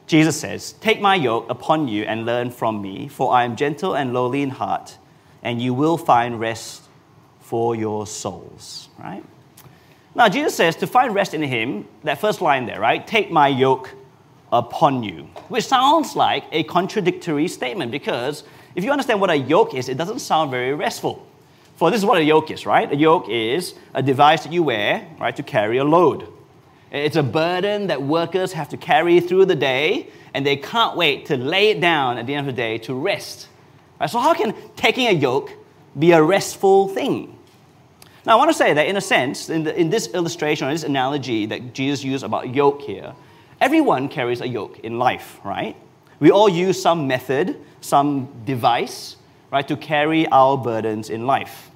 Jesus 0.07 0.39
says, 0.39 0.73
Take 0.73 0.99
my 0.99 1.15
yoke 1.15 1.49
upon 1.49 1.87
you 1.87 2.03
and 2.03 2.25
learn 2.25 2.49
from 2.49 2.81
me, 2.81 3.07
for 3.07 3.33
I 3.33 3.43
am 3.43 3.55
gentle 3.55 3.95
and 3.95 4.13
lowly 4.13 4.41
in 4.41 4.49
heart, 4.49 4.97
and 5.43 5.61
you 5.61 5.73
will 5.73 5.97
find 5.97 6.39
rest 6.39 6.86
for 7.47 7.77
your 7.77 8.05
souls. 8.05 8.89
Right? 8.99 9.23
Now, 10.13 10.27
Jesus 10.27 10.53
says 10.53 10.75
to 10.77 10.87
find 10.87 11.15
rest 11.15 11.33
in 11.33 11.41
Him, 11.41 11.87
that 12.03 12.19
first 12.19 12.41
line 12.41 12.65
there, 12.65 12.81
right? 12.81 13.07
Take 13.07 13.31
my 13.31 13.47
yoke 13.47 13.89
upon 14.51 15.01
you, 15.01 15.29
which 15.47 15.65
sounds 15.65 16.13
like 16.15 16.43
a 16.51 16.63
contradictory 16.63 17.47
statement 17.47 17.89
because 17.91 18.43
if 18.75 18.83
you 18.83 18.91
understand 18.91 19.21
what 19.21 19.29
a 19.29 19.35
yoke 19.35 19.73
is, 19.73 19.87
it 19.87 19.95
doesn't 19.95 20.19
sound 20.19 20.51
very 20.51 20.73
restful. 20.73 21.25
For 21.77 21.89
this 21.89 21.99
is 21.99 22.05
what 22.05 22.17
a 22.17 22.23
yoke 22.23 22.51
is, 22.51 22.65
right? 22.65 22.91
A 22.91 22.95
yoke 22.97 23.29
is 23.29 23.75
a 23.93 24.03
device 24.03 24.43
that 24.43 24.51
you 24.51 24.63
wear, 24.63 25.07
right, 25.17 25.35
to 25.37 25.43
carry 25.43 25.77
a 25.77 25.85
load. 25.85 26.27
It's 26.91 27.15
a 27.15 27.23
burden 27.23 27.87
that 27.87 28.01
workers 28.01 28.51
have 28.53 28.69
to 28.69 28.77
carry 28.77 29.21
through 29.21 29.45
the 29.45 29.55
day, 29.55 30.09
and 30.33 30.45
they 30.45 30.57
can't 30.57 30.97
wait 30.97 31.27
to 31.27 31.37
lay 31.37 31.69
it 31.69 31.79
down 31.79 32.17
at 32.17 32.27
the 32.27 32.33
end 32.33 32.49
of 32.49 32.53
the 32.53 32.61
day 32.61 32.77
to 32.79 32.93
rest. 32.93 33.47
Right? 33.99 34.09
So, 34.09 34.19
how 34.19 34.33
can 34.33 34.53
taking 34.75 35.07
a 35.07 35.11
yoke 35.11 35.51
be 35.97 36.11
a 36.11 36.21
restful 36.21 36.89
thing? 36.89 37.36
Now, 38.27 38.33
I 38.33 38.35
want 38.35 38.51
to 38.51 38.57
say 38.57 38.73
that, 38.73 38.87
in 38.87 38.97
a 38.97 39.01
sense, 39.01 39.49
in, 39.49 39.63
the, 39.63 39.79
in 39.79 39.89
this 39.89 40.07
illustration 40.07 40.67
or 40.67 40.71
this 40.73 40.83
analogy 40.83 41.45
that 41.45 41.73
Jesus 41.73 42.03
used 42.03 42.25
about 42.25 42.53
yoke 42.53 42.81
here, 42.81 43.15
everyone 43.61 44.09
carries 44.09 44.41
a 44.41 44.47
yoke 44.47 44.79
in 44.79 44.99
life, 44.99 45.39
right? 45.45 45.77
We 46.19 46.29
all 46.29 46.49
use 46.49 46.81
some 46.81 47.07
method, 47.07 47.57
some 47.79 48.27
device, 48.43 49.15
right, 49.49 49.65
to 49.69 49.77
carry 49.77 50.27
our 50.27 50.57
burdens 50.57 51.09
in 51.09 51.25
life. 51.25 51.71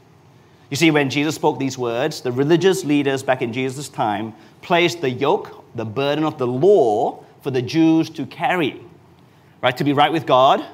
You 0.69 0.75
see, 0.75 0.91
when 0.91 1.09
Jesus 1.09 1.35
spoke 1.35 1.57
these 1.57 1.77
words, 1.77 2.19
the 2.19 2.33
religious 2.33 2.83
leaders 2.83 3.23
back 3.23 3.41
in 3.41 3.53
Jesus' 3.53 3.87
time 3.87 4.33
placed 4.61 4.99
the 4.99 5.09
yoke, 5.09 5.63
the 5.75 5.85
burden 5.85 6.25
of 6.25 6.37
the 6.37 6.47
law, 6.47 7.23
for 7.43 7.51
the 7.51 7.61
Jews 7.61 8.09
to 8.09 8.25
carry. 8.25 8.81
Right? 9.61 9.77
To 9.77 9.85
be 9.85 9.93
right 9.93 10.11
with 10.11 10.25
God, 10.25 10.65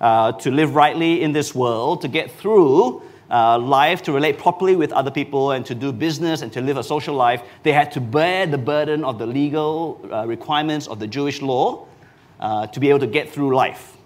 uh, 0.00 0.32
to 0.32 0.50
live 0.50 0.74
rightly 0.74 1.20
in 1.20 1.32
this 1.32 1.54
world, 1.54 2.00
to 2.00 2.08
get 2.08 2.30
through 2.30 3.02
uh, 3.30 3.58
life, 3.58 4.02
to 4.02 4.12
relate 4.12 4.38
properly 4.38 4.76
with 4.76 4.92
other 4.92 5.10
people, 5.10 5.52
and 5.52 5.64
to 5.66 5.74
do 5.74 5.92
business 5.92 6.42
and 6.42 6.52
to 6.52 6.60
live 6.60 6.76
a 6.76 6.82
social 6.82 7.14
life, 7.14 7.42
they 7.62 7.72
had 7.72 7.92
to 7.92 8.00
bear 8.00 8.46
the 8.46 8.58
burden 8.58 9.04
of 9.04 9.18
the 9.18 9.26
legal 9.26 10.00
uh, 10.10 10.26
requirements 10.26 10.86
of 10.86 10.98
the 10.98 11.06
Jewish 11.06 11.40
law 11.40 11.86
uh, 12.40 12.66
to 12.68 12.80
be 12.80 12.88
able 12.88 13.00
to 13.00 13.06
get 13.06 13.30
through 13.30 13.54
life. 13.54 13.96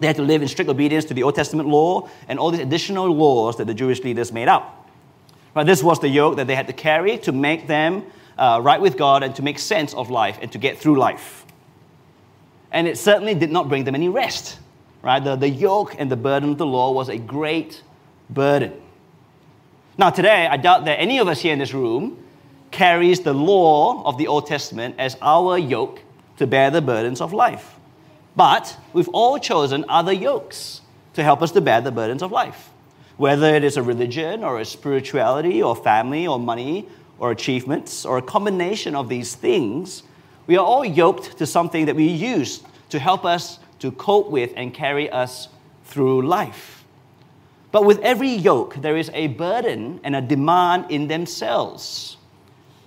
They 0.00 0.06
had 0.06 0.16
to 0.16 0.22
live 0.22 0.42
in 0.42 0.48
strict 0.48 0.70
obedience 0.70 1.04
to 1.06 1.14
the 1.14 1.22
Old 1.22 1.34
Testament 1.34 1.68
law 1.68 2.08
and 2.26 2.38
all 2.38 2.50
these 2.50 2.60
additional 2.60 3.06
laws 3.14 3.58
that 3.58 3.66
the 3.66 3.74
Jewish 3.74 4.02
leaders 4.02 4.32
made 4.32 4.48
up. 4.48 4.88
Right, 5.54 5.66
this 5.66 5.82
was 5.82 6.00
the 6.00 6.08
yoke 6.08 6.36
that 6.36 6.46
they 6.46 6.54
had 6.54 6.68
to 6.68 6.72
carry 6.72 7.18
to 7.18 7.32
make 7.32 7.66
them 7.66 8.04
uh, 8.38 8.60
right 8.62 8.80
with 8.80 8.96
God 8.96 9.22
and 9.22 9.34
to 9.36 9.42
make 9.42 9.58
sense 9.58 9.92
of 9.94 10.08
life 10.08 10.38
and 10.40 10.50
to 10.52 10.58
get 10.58 10.78
through 10.78 10.98
life. 10.98 11.44
And 12.72 12.86
it 12.86 12.96
certainly 12.96 13.34
did 13.34 13.50
not 13.50 13.68
bring 13.68 13.84
them 13.84 13.94
any 13.94 14.08
rest. 14.08 14.58
Right? 15.02 15.22
The, 15.22 15.36
the 15.36 15.48
yoke 15.48 15.96
and 15.98 16.10
the 16.10 16.16
burden 16.16 16.50
of 16.50 16.58
the 16.58 16.66
law 16.66 16.92
was 16.92 17.08
a 17.08 17.18
great 17.18 17.82
burden. 18.32 18.72
Now, 19.98 20.10
today, 20.10 20.46
I 20.46 20.56
doubt 20.56 20.86
that 20.86 20.98
any 20.98 21.18
of 21.18 21.28
us 21.28 21.40
here 21.40 21.52
in 21.52 21.58
this 21.58 21.74
room 21.74 22.24
carries 22.70 23.20
the 23.20 23.34
law 23.34 24.02
of 24.04 24.16
the 24.16 24.28
Old 24.28 24.46
Testament 24.46 24.94
as 24.98 25.16
our 25.20 25.58
yoke 25.58 26.00
to 26.38 26.46
bear 26.46 26.70
the 26.70 26.80
burdens 26.80 27.20
of 27.20 27.32
life. 27.32 27.76
But 28.36 28.78
we've 28.92 29.08
all 29.08 29.38
chosen 29.38 29.84
other 29.88 30.12
yokes 30.12 30.80
to 31.14 31.22
help 31.22 31.42
us 31.42 31.50
to 31.52 31.60
bear 31.60 31.80
the 31.80 31.90
burdens 31.90 32.22
of 32.22 32.32
life. 32.32 32.70
Whether 33.16 33.54
it 33.54 33.64
is 33.64 33.76
a 33.76 33.82
religion 33.82 34.44
or 34.44 34.60
a 34.60 34.64
spirituality 34.64 35.62
or 35.62 35.76
family 35.76 36.26
or 36.26 36.38
money 36.38 36.88
or 37.18 37.32
achievements 37.32 38.06
or 38.06 38.16
a 38.16 38.22
combination 38.22 38.94
of 38.94 39.08
these 39.08 39.34
things, 39.34 40.04
we 40.46 40.56
are 40.56 40.64
all 40.64 40.84
yoked 40.84 41.36
to 41.38 41.46
something 41.46 41.84
that 41.86 41.96
we 41.96 42.06
use 42.06 42.62
to 42.88 42.98
help 42.98 43.24
us 43.24 43.58
to 43.80 43.92
cope 43.92 44.30
with 44.30 44.52
and 44.56 44.72
carry 44.72 45.10
us 45.10 45.48
through 45.84 46.26
life. 46.26 46.79
But 47.72 47.84
with 47.84 48.00
every 48.00 48.30
yoke, 48.30 48.76
there 48.76 48.96
is 48.96 49.10
a 49.14 49.28
burden 49.28 50.00
and 50.02 50.16
a 50.16 50.20
demand 50.20 50.90
in 50.90 51.08
themselves. 51.08 52.16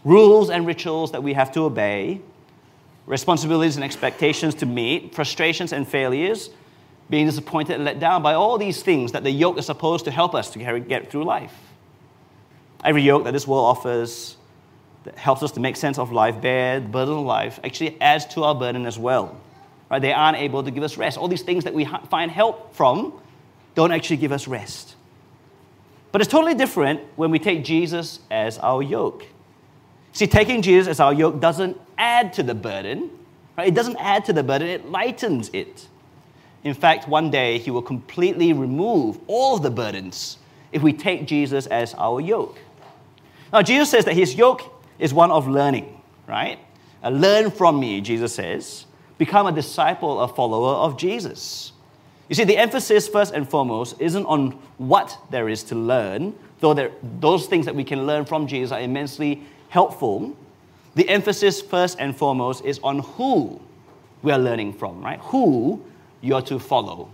Rules 0.03 0.49
and 0.49 0.67
rituals 0.67 1.11
that 1.13 1.23
we 1.23 1.33
have 1.33 1.51
to 1.53 1.61
obey, 1.61 2.21
responsibilities 3.05 3.75
and 3.75 3.83
expectations 3.83 4.55
to 4.55 4.65
meet, 4.65 5.15
frustrations 5.15 5.71
and 5.71 5.87
failures, 5.87 6.49
being 7.09 7.25
disappointed 7.25 7.75
and 7.75 7.85
let 7.85 7.99
down 7.99 8.21
by 8.21 8.33
all 8.33 8.57
these 8.57 8.81
things 8.81 9.11
that 9.13 9.23
the 9.23 9.31
yoke 9.31 9.57
is 9.57 9.65
supposed 9.65 10.05
to 10.05 10.11
help 10.11 10.35
us 10.35 10.49
to 10.51 10.79
get 10.79 11.09
through 11.09 11.23
life. 11.23 11.53
Every 12.83 13.01
yoke 13.01 13.23
that 13.23 13.31
this 13.31 13.47
world 13.47 13.65
offers 13.65 14.35
that 15.05 15.17
helps 15.17 15.43
us 15.43 15.51
to 15.53 15.59
make 15.59 15.75
sense 15.75 15.97
of 15.97 16.11
life, 16.11 16.41
bear 16.41 16.79
the 16.79 16.87
burden 16.87 17.15
of 17.15 17.25
life, 17.25 17.59
actually 17.63 17.99
adds 18.01 18.25
to 18.25 18.43
our 18.43 18.55
burden 18.55 18.85
as 18.85 18.97
well. 18.97 19.37
Right? 19.89 20.01
They 20.01 20.13
aren't 20.13 20.37
able 20.37 20.63
to 20.63 20.71
give 20.71 20.83
us 20.83 20.97
rest. 20.97 21.17
All 21.17 21.27
these 21.27 21.43
things 21.43 21.65
that 21.65 21.73
we 21.73 21.85
find 22.09 22.31
help 22.31 22.73
from 22.73 23.13
don't 23.75 23.91
actually 23.91 24.17
give 24.17 24.31
us 24.31 24.47
rest. 24.47 24.95
But 26.11 26.21
it's 26.21 26.29
totally 26.29 26.53
different 26.53 27.01
when 27.15 27.31
we 27.31 27.39
take 27.39 27.63
Jesus 27.63 28.19
as 28.29 28.59
our 28.59 28.83
yoke. 28.83 29.25
See, 30.11 30.27
taking 30.27 30.61
Jesus 30.61 30.87
as 30.87 30.99
our 30.99 31.13
yoke 31.13 31.39
doesn't 31.39 31.75
add 31.97 32.33
to 32.33 32.43
the 32.43 32.53
burden, 32.53 33.09
right? 33.57 33.67
It 33.67 33.73
doesn't 33.73 33.97
add 33.97 34.25
to 34.25 34.33
the 34.33 34.43
burden, 34.43 34.67
it 34.67 34.89
lightens 34.89 35.49
it. 35.53 35.87
In 36.63 36.73
fact, 36.73 37.07
one 37.07 37.31
day 37.31 37.57
he 37.57 37.71
will 37.71 37.81
completely 37.81 38.53
remove 38.53 39.19
all 39.27 39.55
of 39.55 39.63
the 39.63 39.71
burdens 39.71 40.37
if 40.71 40.81
we 40.81 40.93
take 40.93 41.25
Jesus 41.25 41.65
as 41.65 41.93
our 41.95 42.21
yoke. 42.21 42.57
Now, 43.51 43.61
Jesus 43.61 43.89
says 43.89 44.05
that 44.05 44.15
his 44.15 44.35
yoke 44.35 44.61
is 44.99 45.13
one 45.13 45.31
of 45.31 45.47
learning, 45.47 46.01
right? 46.27 46.59
Learn 47.03 47.51
from 47.51 47.79
me, 47.79 48.01
Jesus 48.01 48.33
says. 48.35 48.85
Become 49.17 49.47
a 49.47 49.51
disciple, 49.51 50.21
a 50.21 50.27
follower 50.27 50.75
of 50.75 50.97
Jesus. 50.97 51.71
You 52.29 52.35
see, 52.35 52.43
the 52.45 52.57
emphasis 52.57 53.07
first 53.07 53.33
and 53.33 53.47
foremost 53.47 53.95
isn't 53.99 54.25
on 54.25 54.51
what 54.77 55.17
there 55.29 55.49
is 55.49 55.63
to 55.63 55.75
learn, 55.75 56.33
though 56.61 56.73
there, 56.73 56.91
those 57.19 57.47
things 57.47 57.65
that 57.65 57.75
we 57.75 57.83
can 57.83 58.05
learn 58.05 58.25
from 58.25 58.47
Jesus 58.47 58.71
are 58.71 58.79
immensely 58.79 59.43
helpful, 59.69 60.35
the 60.95 61.07
emphasis 61.09 61.61
first 61.61 61.97
and 61.99 62.15
foremost 62.15 62.63
is 62.63 62.79
on 62.83 62.99
who 62.99 63.59
we 64.21 64.31
are 64.31 64.39
learning 64.39 64.73
from, 64.73 65.03
right? 65.03 65.19
Who 65.19 65.83
you're 66.21 66.41
to 66.43 66.59
follow, 66.59 67.09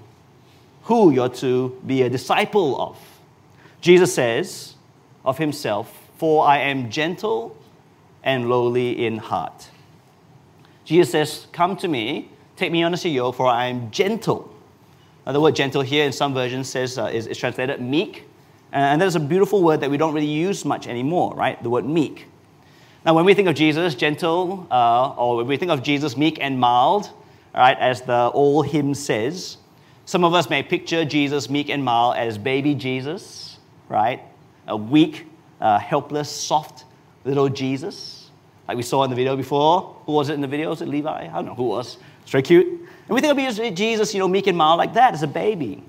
who 0.83 1.11
you're 1.11 1.29
to 1.29 1.81
be 1.85 2.03
a 2.03 2.09
disciple 2.09 2.79
of. 2.79 2.97
Jesus 3.81 4.13
says 4.13 4.75
of 5.25 5.37
himself, 5.37 5.91
For 6.17 6.45
I 6.45 6.59
am 6.59 6.91
gentle 6.91 7.57
and 8.23 8.49
lowly 8.49 9.05
in 9.05 9.17
heart. 9.17 9.69
Jesus 10.83 11.11
says, 11.11 11.47
Come 11.51 11.77
to 11.77 11.87
me, 11.87 12.29
take 12.55 12.71
me 12.71 12.83
on 12.83 12.93
under 12.93 13.07
your 13.07 13.25
yoke, 13.25 13.35
for 13.35 13.47
I 13.47 13.67
am 13.67 13.89
gentle. 13.91 14.53
Now, 15.29 15.33
the 15.33 15.41
word 15.41 15.55
gentle 15.55 15.83
here 15.83 16.05
in 16.05 16.11
some 16.11 16.33
versions 16.33 16.67
says, 16.67 16.97
uh, 16.97 17.05
is, 17.05 17.27
is 17.27 17.37
translated 17.37 17.79
meek. 17.79 18.23
And 18.71 18.99
that 18.99 19.05
is 19.05 19.15
a 19.15 19.19
beautiful 19.19 19.61
word 19.61 19.79
that 19.81 19.91
we 19.91 19.95
don't 19.95 20.15
really 20.15 20.25
use 20.25 20.65
much 20.65 20.87
anymore, 20.87 21.35
right? 21.35 21.61
The 21.61 21.69
word 21.69 21.85
meek. 21.85 22.25
Now, 23.05 23.13
when 23.13 23.25
we 23.25 23.35
think 23.35 23.47
of 23.47 23.53
Jesus 23.53 23.93
gentle, 23.93 24.65
uh, 24.71 25.11
or 25.11 25.37
when 25.37 25.45
we 25.45 25.55
think 25.55 25.69
of 25.69 25.83
Jesus 25.83 26.17
meek 26.17 26.39
and 26.41 26.59
mild, 26.59 27.11
right, 27.53 27.77
as 27.77 28.01
the 28.01 28.31
old 28.33 28.65
hymn 28.65 28.95
says, 28.95 29.57
some 30.05 30.23
of 30.23 30.33
us 30.33 30.49
may 30.49 30.63
picture 30.63 31.05
Jesus 31.05 31.47
meek 31.47 31.69
and 31.69 31.85
mild 31.85 32.15
as 32.17 32.39
baby 32.39 32.73
Jesus, 32.73 33.59
right? 33.87 34.23
A 34.65 34.75
weak, 34.75 35.27
uh, 35.61 35.77
helpless, 35.77 36.31
soft 36.31 36.85
little 37.23 37.49
Jesus, 37.49 38.31
like 38.67 38.77
we 38.77 38.81
saw 38.81 39.03
in 39.03 39.11
the 39.11 39.15
video 39.15 39.37
before. 39.37 39.95
Who 40.07 40.13
was 40.13 40.29
it 40.29 40.33
in 40.33 40.41
the 40.41 40.47
video? 40.47 40.71
Was 40.71 40.81
it 40.81 40.87
Levi? 40.87 41.27
I 41.27 41.27
don't 41.27 41.45
know 41.45 41.53
who 41.53 41.65
was. 41.65 41.99
It's 42.29 42.33
very 42.33 42.43
cute. 42.43 42.67
And 42.67 43.09
we 43.09 43.21
think 43.21 43.35
of 43.35 43.73
Jesus, 43.73 44.13
you 44.13 44.19
know, 44.19 44.27
meek 44.27 44.45
and 44.45 44.55
mild 44.55 44.77
like 44.77 44.93
that 44.93 45.15
as 45.15 45.23
a 45.23 45.27
baby. 45.27 45.81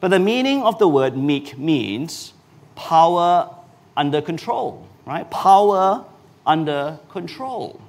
But 0.00 0.08
the 0.08 0.18
meaning 0.18 0.62
of 0.62 0.78
the 0.78 0.88
word 0.88 1.14
meek 1.14 1.58
means 1.58 2.32
power 2.74 3.54
under 3.94 4.22
control, 4.22 4.88
right? 5.04 5.30
Power 5.30 6.06
under 6.46 6.98
control. 7.10 7.82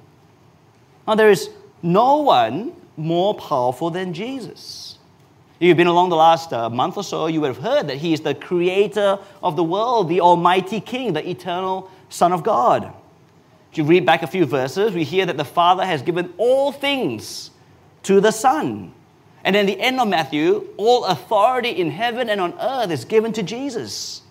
Now, 1.08 1.14
there 1.14 1.30
is 1.30 1.48
no 1.82 2.18
one 2.18 2.74
more 2.98 3.34
powerful 3.34 3.88
than 3.88 4.12
Jesus. 4.12 4.98
If 5.58 5.68
you've 5.68 5.78
been 5.78 5.86
along 5.86 6.10
the 6.10 6.16
last 6.16 6.52
uh, 6.52 6.68
month 6.68 6.98
or 6.98 7.02
so, 7.02 7.28
you 7.28 7.40
would 7.40 7.46
have 7.46 7.64
heard 7.64 7.88
that 7.88 7.96
He 7.96 8.12
is 8.12 8.20
the 8.20 8.34
creator 8.34 9.18
of 9.42 9.56
the 9.56 9.64
world, 9.64 10.10
the 10.10 10.20
Almighty 10.20 10.82
King, 10.82 11.14
the 11.14 11.26
eternal 11.26 11.90
Son 12.10 12.34
of 12.34 12.42
God. 12.42 12.92
If 13.72 13.78
you 13.78 13.84
read 13.84 14.04
back 14.04 14.22
a 14.22 14.26
few 14.26 14.44
verses, 14.44 14.92
we 14.92 15.02
hear 15.02 15.24
that 15.24 15.38
the 15.38 15.46
Father 15.46 15.86
has 15.86 16.02
given 16.02 16.34
all 16.36 16.72
things 16.72 17.52
to 18.04 18.20
the 18.20 18.30
Son. 18.30 18.92
And 19.44 19.56
in 19.56 19.66
the 19.66 19.80
end 19.80 20.00
of 20.00 20.08
Matthew, 20.08 20.68
all 20.76 21.04
authority 21.04 21.70
in 21.70 21.90
heaven 21.90 22.28
and 22.28 22.40
on 22.40 22.54
earth 22.60 22.90
is 22.90 23.04
given 23.04 23.32
to 23.34 23.42
Jesus. 23.42 24.22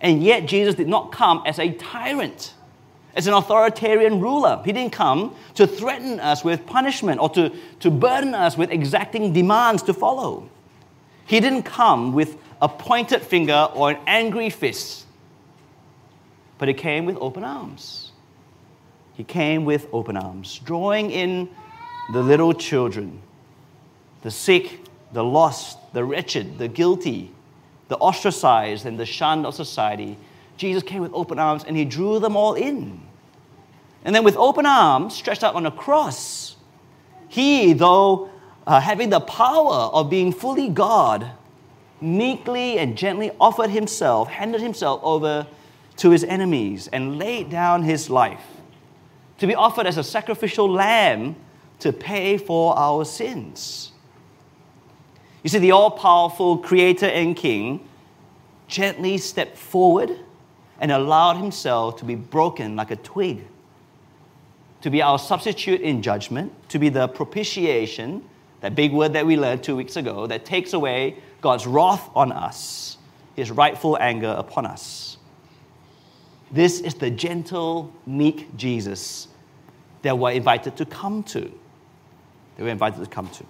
And 0.00 0.22
yet, 0.22 0.46
Jesus 0.46 0.74
did 0.74 0.88
not 0.88 1.12
come 1.12 1.42
as 1.46 1.58
a 1.58 1.72
tyrant, 1.72 2.54
as 3.14 3.26
an 3.26 3.34
authoritarian 3.34 4.20
ruler. 4.20 4.60
He 4.64 4.72
didn't 4.72 4.92
come 4.92 5.34
to 5.54 5.66
threaten 5.66 6.20
us 6.20 6.44
with 6.44 6.66
punishment 6.66 7.20
or 7.20 7.30
to, 7.30 7.52
to 7.80 7.90
burden 7.90 8.34
us 8.34 8.56
with 8.56 8.70
exacting 8.70 9.32
demands 9.32 9.82
to 9.84 9.94
follow. 9.94 10.48
He 11.26 11.40
didn't 11.40 11.62
come 11.62 12.12
with 12.12 12.36
a 12.60 12.68
pointed 12.68 13.22
finger 13.22 13.68
or 13.74 13.90
an 13.92 13.98
angry 14.06 14.50
fist, 14.50 15.06
but 16.58 16.68
he 16.68 16.74
came 16.74 17.06
with 17.06 17.16
open 17.16 17.44
arms. 17.44 18.12
He 19.14 19.24
came 19.24 19.64
with 19.64 19.86
open 19.92 20.16
arms, 20.16 20.60
drawing 20.64 21.10
in 21.10 21.48
the 22.12 22.22
little 22.22 22.52
children, 22.52 23.20
the 24.22 24.30
sick, 24.30 24.80
the 25.12 25.24
lost, 25.24 25.78
the 25.92 26.04
wretched, 26.04 26.58
the 26.58 26.68
guilty, 26.68 27.30
the 27.88 27.96
ostracized, 27.96 28.86
and 28.86 28.98
the 28.98 29.06
shunned 29.06 29.46
of 29.46 29.54
society. 29.54 30.18
Jesus 30.56 30.82
came 30.82 31.02
with 31.02 31.12
open 31.14 31.38
arms 31.38 31.64
and 31.64 31.76
he 31.76 31.84
drew 31.84 32.18
them 32.18 32.36
all 32.36 32.54
in. 32.54 33.00
And 34.04 34.14
then, 34.14 34.24
with 34.24 34.36
open 34.36 34.66
arms 34.66 35.14
stretched 35.14 35.42
out 35.42 35.54
on 35.54 35.64
a 35.64 35.70
cross, 35.70 36.56
he, 37.28 37.72
though 37.72 38.30
uh, 38.66 38.80
having 38.80 39.10
the 39.10 39.20
power 39.20 39.90
of 39.92 40.10
being 40.10 40.32
fully 40.32 40.68
God, 40.68 41.30
meekly 42.00 42.78
and 42.78 42.98
gently 42.98 43.30
offered 43.40 43.70
himself, 43.70 44.28
handed 44.28 44.60
himself 44.60 45.00
over 45.02 45.46
to 45.96 46.10
his 46.10 46.24
enemies, 46.24 46.88
and 46.92 47.18
laid 47.18 47.50
down 47.50 47.82
his 47.82 48.10
life 48.10 48.42
to 49.38 49.46
be 49.46 49.54
offered 49.54 49.86
as 49.86 49.96
a 49.96 50.04
sacrificial 50.04 50.68
lamb 50.70 51.36
to 51.80 51.92
pay 51.92 52.38
for 52.38 52.78
our 52.78 53.04
sins. 53.04 53.92
You 55.42 55.50
see, 55.50 55.58
the 55.58 55.72
all 55.72 55.90
powerful 55.90 56.58
Creator 56.58 57.06
and 57.06 57.36
King 57.36 57.86
gently 58.66 59.18
stepped 59.18 59.58
forward 59.58 60.18
and 60.80 60.90
allowed 60.90 61.36
himself 61.36 61.96
to 61.96 62.04
be 62.04 62.14
broken 62.14 62.76
like 62.76 62.90
a 62.90 62.96
twig, 62.96 63.44
to 64.80 64.90
be 64.90 65.02
our 65.02 65.18
substitute 65.18 65.80
in 65.80 66.02
judgment, 66.02 66.52
to 66.70 66.78
be 66.78 66.88
the 66.88 67.08
propitiation, 67.08 68.24
that 68.60 68.74
big 68.74 68.92
word 68.92 69.12
that 69.12 69.26
we 69.26 69.36
learned 69.36 69.62
two 69.62 69.76
weeks 69.76 69.96
ago, 69.96 70.26
that 70.26 70.44
takes 70.44 70.72
away 70.72 71.16
God's 71.40 71.66
wrath 71.66 72.08
on 72.14 72.32
us, 72.32 72.96
his 73.36 73.50
rightful 73.50 73.98
anger 74.00 74.34
upon 74.38 74.64
us. 74.64 75.18
This 76.50 76.80
is 76.80 76.94
the 76.94 77.10
gentle, 77.10 77.92
meek 78.06 78.56
Jesus 78.56 79.28
that 80.02 80.18
we're 80.18 80.32
invited 80.32 80.76
to 80.76 80.86
come 80.86 81.22
to. 81.24 81.52
That 82.56 82.64
we're 82.64 82.70
invited 82.70 83.00
to 83.02 83.10
come 83.10 83.28
to. 83.30 83.44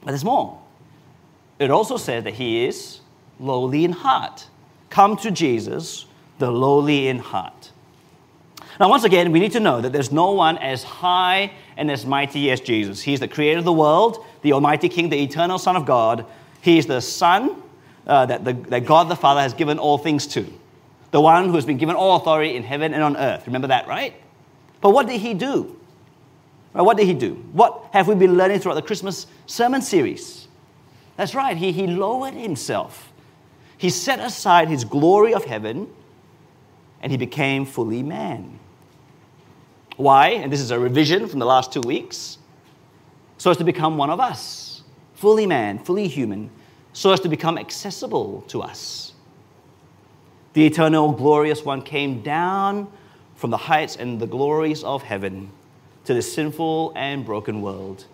But 0.00 0.12
there's 0.12 0.24
more. 0.24 0.60
It 1.58 1.70
also 1.70 1.96
says 1.96 2.24
that 2.24 2.34
he 2.34 2.64
is 2.64 3.00
lowly 3.40 3.84
in 3.84 3.92
heart. 3.92 4.48
Come 4.90 5.16
to 5.18 5.30
Jesus, 5.30 6.06
the 6.38 6.50
lowly 6.50 7.08
in 7.08 7.18
heart. 7.18 7.72
Now, 8.78 8.90
once 8.90 9.04
again, 9.04 9.32
we 9.32 9.40
need 9.40 9.52
to 9.52 9.60
know 9.60 9.80
that 9.80 9.92
there's 9.92 10.12
no 10.12 10.32
one 10.32 10.58
as 10.58 10.82
high 10.82 11.52
and 11.76 11.90
as 11.90 12.04
mighty 12.04 12.50
as 12.50 12.60
Jesus. 12.60 13.00
He's 13.00 13.20
the 13.20 13.28
creator 13.28 13.58
of 13.58 13.64
the 13.64 13.72
world, 13.72 14.24
the 14.42 14.52
Almighty 14.52 14.88
King, 14.88 15.08
the 15.08 15.22
eternal 15.22 15.58
Son 15.58 15.76
of 15.76 15.86
God. 15.86 16.26
He 16.60 16.76
is 16.76 16.86
the 16.86 17.00
Son 17.00 17.62
uh, 18.06 18.26
that, 18.26 18.44
the, 18.44 18.52
that 18.52 18.84
God 18.84 19.08
the 19.08 19.16
Father 19.16 19.40
has 19.40 19.54
given 19.54 19.78
all 19.78 19.96
things 19.96 20.26
to, 20.28 20.46
the 21.10 21.20
one 21.20 21.48
who 21.48 21.54
has 21.54 21.64
been 21.64 21.78
given 21.78 21.96
all 21.96 22.16
authority 22.16 22.54
in 22.54 22.62
heaven 22.62 22.92
and 22.92 23.02
on 23.02 23.16
earth. 23.16 23.46
Remember 23.46 23.68
that, 23.68 23.88
right? 23.88 24.14
But 24.80 24.90
what 24.90 25.06
did 25.06 25.20
he 25.20 25.32
do? 25.32 25.78
What 26.84 26.96
did 26.96 27.06
he 27.06 27.14
do? 27.14 27.34
What 27.52 27.88
have 27.92 28.08
we 28.08 28.14
been 28.14 28.36
learning 28.36 28.60
throughout 28.60 28.74
the 28.74 28.82
Christmas 28.82 29.26
sermon 29.46 29.80
series? 29.80 30.48
That's 31.16 31.34
right, 31.34 31.56
he, 31.56 31.72
he 31.72 31.86
lowered 31.86 32.34
himself. 32.34 33.12
He 33.78 33.90
set 33.90 34.20
aside 34.20 34.68
his 34.68 34.84
glory 34.84 35.32
of 35.34 35.44
heaven 35.44 35.88
and 37.00 37.10
he 37.10 37.18
became 37.18 37.64
fully 37.64 38.02
man. 38.02 38.58
Why? 39.96 40.28
And 40.30 40.52
this 40.52 40.60
is 40.60 40.70
a 40.70 40.78
revision 40.78 41.26
from 41.26 41.38
the 41.38 41.46
last 41.46 41.72
two 41.72 41.80
weeks. 41.80 42.38
So 43.38 43.50
as 43.50 43.56
to 43.58 43.64
become 43.64 43.96
one 43.96 44.10
of 44.10 44.20
us, 44.20 44.82
fully 45.14 45.46
man, 45.46 45.78
fully 45.78 46.08
human, 46.08 46.50
so 46.92 47.12
as 47.12 47.20
to 47.20 47.28
become 47.28 47.58
accessible 47.58 48.42
to 48.48 48.62
us. 48.62 49.12
The 50.52 50.66
eternal, 50.66 51.12
glorious 51.12 51.64
one 51.64 51.82
came 51.82 52.22
down 52.22 52.90
from 53.34 53.50
the 53.50 53.56
heights 53.56 53.96
and 53.96 54.18
the 54.18 54.26
glories 54.26 54.82
of 54.84 55.02
heaven 55.02 55.50
to 56.06 56.14
this 56.14 56.32
sinful 56.32 56.92
and 56.96 57.24
broken 57.24 57.60
world. 57.60 58.04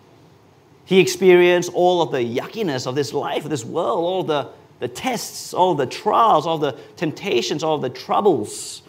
He 0.85 0.99
experienced 0.99 1.71
all 1.73 2.01
of 2.01 2.11
the 2.11 2.19
yuckiness 2.19 2.85
of 2.85 2.95
this 2.95 3.13
life, 3.13 3.45
of 3.45 3.49
this 3.49 3.63
world, 3.63 4.03
all 4.03 4.23
the, 4.23 4.49
the 4.79 4.87
tests, 4.87 5.53
all 5.53 5.75
the 5.75 5.85
trials, 5.85 6.45
all 6.45 6.57
the 6.57 6.77
temptations, 6.97 7.63
all 7.63 7.77
the 7.77 7.89
troubles, 7.89 8.81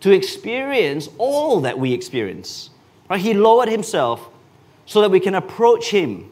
to 0.00 0.10
experience 0.10 1.08
all 1.18 1.60
that 1.62 1.78
we 1.78 1.92
experience. 1.92 2.70
Right? 3.08 3.20
He 3.20 3.34
lowered 3.34 3.68
himself 3.68 4.28
so 4.86 5.00
that 5.00 5.10
we 5.10 5.20
can 5.20 5.34
approach 5.34 5.90
him, 5.90 6.30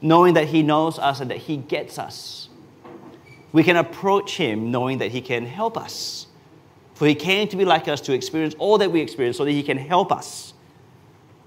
knowing 0.00 0.34
that 0.34 0.48
he 0.48 0.62
knows 0.62 0.98
us 0.98 1.20
and 1.20 1.30
that 1.30 1.38
he 1.38 1.56
gets 1.56 1.98
us. 1.98 2.48
We 3.52 3.62
can 3.62 3.76
approach 3.76 4.36
him 4.36 4.70
knowing 4.70 4.98
that 4.98 5.10
he 5.10 5.20
can 5.20 5.46
help 5.46 5.76
us. 5.76 6.26
For 6.94 7.06
he 7.06 7.14
came 7.14 7.48
to 7.48 7.56
be 7.56 7.64
like 7.64 7.88
us 7.88 8.00
to 8.02 8.12
experience 8.14 8.54
all 8.58 8.78
that 8.78 8.90
we 8.90 9.00
experience 9.00 9.36
so 9.36 9.44
that 9.44 9.52
he 9.52 9.62
can 9.62 9.76
help 9.76 10.10
us. 10.10 10.54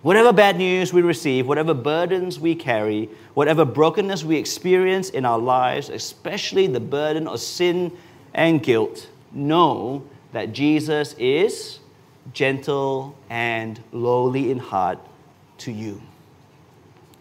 Whatever 0.02 0.32
bad 0.32 0.58
news 0.58 0.94
we 0.94 1.02
receive, 1.02 1.46
whatever 1.46 1.74
burdens 1.74 2.40
we 2.40 2.56
carry, 2.56 3.10
whatever 3.34 3.66
brokenness 3.66 4.24
we 4.24 4.38
experience 4.38 5.10
in 5.10 5.26
our 5.26 5.40
lives, 5.40 5.90
especially 5.90 6.68
the 6.68 6.80
burden 6.80 7.28
of 7.28 7.42
sin 7.42 7.92
and 8.34 8.64
guilt, 8.64 9.10
know 9.34 10.04
that 10.32 10.54
Jesus 10.54 11.16
is 11.20 11.80
gentle 12.34 13.18
and 13.30 13.82
lowly 13.92 14.52
in 14.52 14.60
heart 14.60 15.00
to 15.58 15.72
you. 15.72 16.02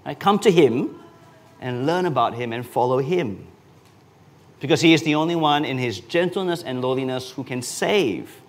Right? 0.07 0.19
Come 0.19 0.39
to 0.41 0.51
Him 0.51 1.01
and 1.61 1.85
learn 1.85 2.07
about 2.07 2.35
Him 2.35 2.53
and 2.53 2.65
follow 2.65 2.99
Him. 2.99 3.45
Because 4.61 4.81
He 4.81 4.95
is 4.95 5.03
the 5.03 5.17
only 5.17 5.35
one 5.35 5.65
in 5.65 5.79
His 5.79 5.99
gentleness 5.99 6.63
and 6.63 6.81
lowliness 6.81 7.33
who 7.33 7.43
can 7.43 7.61
save. 7.61 8.41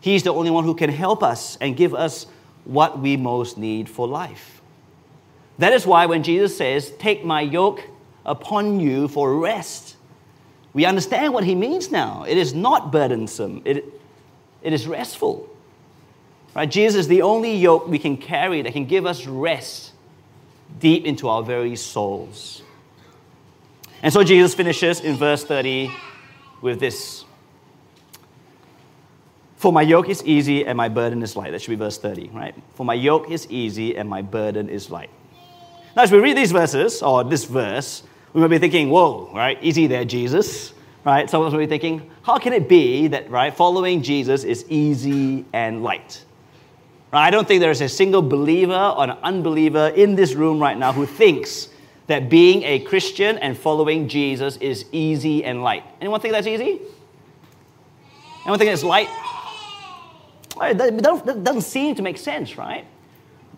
He's 0.00 0.24
the 0.24 0.32
only 0.32 0.50
one 0.50 0.64
who 0.64 0.74
can 0.74 0.90
help 0.90 1.22
us 1.22 1.56
and 1.60 1.76
give 1.76 1.94
us 1.94 2.26
what 2.66 2.98
we 2.98 3.16
most 3.16 3.56
need 3.56 3.88
for 3.88 4.06
life. 4.06 4.60
That 5.58 5.72
is 5.72 5.86
why 5.86 6.06
when 6.06 6.22
Jesus 6.22 6.56
says, 6.56 6.90
Take 6.98 7.24
my 7.24 7.40
yoke 7.40 7.82
upon 8.24 8.80
you 8.80 9.08
for 9.08 9.36
rest, 9.38 9.96
we 10.74 10.84
understand 10.84 11.32
what 11.32 11.44
he 11.44 11.54
means 11.54 11.90
now. 11.90 12.24
It 12.28 12.36
is 12.36 12.52
not 12.52 12.92
burdensome, 12.92 13.62
it, 13.64 13.84
it 14.62 14.72
is 14.72 14.86
restful. 14.86 15.48
Right? 16.54 16.70
Jesus 16.70 17.00
is 17.00 17.08
the 17.08 17.20
only 17.20 17.54
yoke 17.54 17.86
we 17.86 17.98
can 17.98 18.16
carry 18.16 18.62
that 18.62 18.72
can 18.72 18.86
give 18.86 19.04
us 19.04 19.26
rest 19.26 19.92
deep 20.80 21.04
into 21.04 21.28
our 21.28 21.42
very 21.42 21.76
souls. 21.76 22.62
And 24.02 24.10
so 24.10 24.24
Jesus 24.24 24.54
finishes 24.54 25.00
in 25.00 25.16
verse 25.16 25.44
30 25.44 25.90
with 26.62 26.80
this 26.80 27.25
for 29.56 29.72
my 29.72 29.82
yoke 29.82 30.08
is 30.08 30.22
easy 30.24 30.66
and 30.66 30.76
my 30.76 30.88
burden 30.88 31.22
is 31.22 31.34
light. 31.34 31.52
That 31.52 31.62
should 31.62 31.70
be 31.70 31.76
verse 31.76 31.98
30, 31.98 32.28
right? 32.28 32.54
For 32.74 32.84
my 32.84 32.94
yoke 32.94 33.30
is 33.30 33.46
easy 33.50 33.96
and 33.96 34.08
my 34.08 34.22
burden 34.22 34.68
is 34.68 34.90
light. 34.90 35.10
Now, 35.96 36.02
as 36.02 36.12
we 36.12 36.18
read 36.18 36.36
these 36.36 36.52
verses, 36.52 37.02
or 37.02 37.24
this 37.24 37.44
verse, 37.44 38.02
we 38.34 38.42
might 38.42 38.48
be 38.48 38.58
thinking, 38.58 38.90
whoa, 38.90 39.30
right? 39.34 39.58
Easy 39.62 39.86
there, 39.86 40.04
Jesus, 40.04 40.74
right? 41.04 41.28
Some 41.30 41.40
of 41.40 41.46
us 41.46 41.52
might 41.54 41.60
be 41.60 41.66
thinking, 41.66 42.10
how 42.22 42.36
can 42.36 42.52
it 42.52 42.68
be 42.68 43.06
that, 43.08 43.30
right, 43.30 43.54
following 43.54 44.02
Jesus 44.02 44.44
is 44.44 44.66
easy 44.68 45.46
and 45.54 45.82
light? 45.82 46.22
Right? 47.12 47.26
I 47.26 47.30
don't 47.30 47.48
think 47.48 47.60
there's 47.60 47.80
a 47.80 47.88
single 47.88 48.20
believer 48.20 48.74
or 48.74 49.04
an 49.04 49.16
unbeliever 49.22 49.88
in 49.88 50.16
this 50.16 50.34
room 50.34 50.60
right 50.60 50.76
now 50.76 50.92
who 50.92 51.06
thinks 51.06 51.68
that 52.08 52.28
being 52.28 52.62
a 52.64 52.80
Christian 52.80 53.38
and 53.38 53.56
following 53.56 54.06
Jesus 54.06 54.58
is 54.58 54.84
easy 54.92 55.44
and 55.44 55.62
light. 55.62 55.84
Anyone 56.00 56.20
think 56.20 56.32
that's 56.32 56.46
easy? 56.46 56.82
Anyone 58.42 58.58
think 58.58 58.70
it's 58.70 58.84
light? 58.84 59.08
That 60.58 61.42
doesn't 61.42 61.62
seem 61.62 61.94
to 61.96 62.02
make 62.02 62.18
sense, 62.18 62.56
right? 62.56 62.84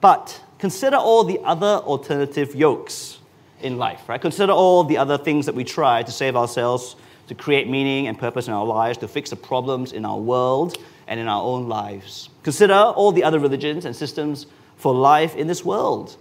But 0.00 0.40
consider 0.58 0.96
all 0.96 1.24
the 1.24 1.38
other 1.40 1.82
alternative 1.84 2.54
yokes 2.54 3.18
in 3.60 3.78
life, 3.78 4.08
right? 4.08 4.20
Consider 4.20 4.52
all 4.52 4.84
the 4.84 4.96
other 4.98 5.18
things 5.18 5.46
that 5.46 5.54
we 5.54 5.64
try 5.64 6.02
to 6.02 6.12
save 6.12 6.36
ourselves, 6.36 6.96
to 7.28 7.34
create 7.34 7.68
meaning 7.68 8.06
and 8.06 8.18
purpose 8.18 8.46
in 8.48 8.54
our 8.54 8.64
lives, 8.64 8.98
to 8.98 9.08
fix 9.08 9.30
the 9.30 9.36
problems 9.36 9.92
in 9.92 10.04
our 10.04 10.18
world 10.18 10.76
and 11.06 11.18
in 11.20 11.28
our 11.28 11.42
own 11.42 11.68
lives. 11.68 12.30
Consider 12.42 12.74
all 12.74 13.12
the 13.12 13.24
other 13.24 13.38
religions 13.38 13.84
and 13.84 13.94
systems 13.94 14.46
for 14.76 14.94
life 14.94 15.36
in 15.36 15.46
this 15.46 15.64
world. 15.64 16.16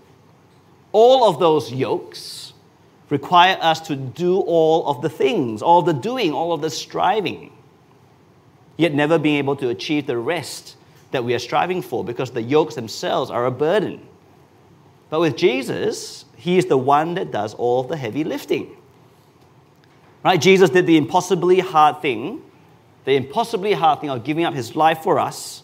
All 0.92 1.30
of 1.30 1.40
those 1.40 1.72
yokes 1.72 2.54
require 3.10 3.58
us 3.62 3.80
to 3.82 3.96
do 3.96 4.40
all 4.40 4.88
of 4.88 5.02
the 5.02 5.10
things, 5.10 5.62
all 5.62 5.82
the 5.82 5.94
doing, 5.94 6.34
all 6.34 6.52
of 6.54 6.62
the 6.62 6.70
striving. 6.70 7.52
Yet 8.78 8.94
never 8.94 9.18
being 9.18 9.38
able 9.38 9.56
to 9.58 9.70
achieve 9.70 10.08
the 10.08 10.18
rest 10.18 10.76
that 11.12 11.24
we 11.24 11.34
are 11.34 11.40
striving 11.40 11.82
for 11.82 12.04
because 12.04 12.32
the 12.32 12.42
yokes 12.42 12.76
themselves 12.76 13.32
are 13.32 13.46
a 13.46 13.52
burden. 13.52 14.06
But 15.10 15.20
with 15.20 15.36
Jesus, 15.36 16.26
He 16.36 16.58
is 16.58 16.66
the 16.66 16.78
one 16.78 17.16
that 17.16 17.32
does 17.32 17.54
all 17.56 17.84
the 17.84 17.98
heavy 17.98 18.24
lifting. 18.24 18.76
Right? 20.24 20.40
Jesus 20.40 20.70
did 20.70 20.86
the 20.86 20.98
impossibly 20.98 21.60
hard 21.60 22.02
thing, 22.02 22.42
the 23.06 23.14
impossibly 23.14 23.74
hard 23.74 24.02
thing 24.02 24.10
of 24.10 24.24
giving 24.24 24.46
up 24.46 24.54
His 24.54 24.76
life 24.76 25.00
for 25.00 25.20
us 25.20 25.64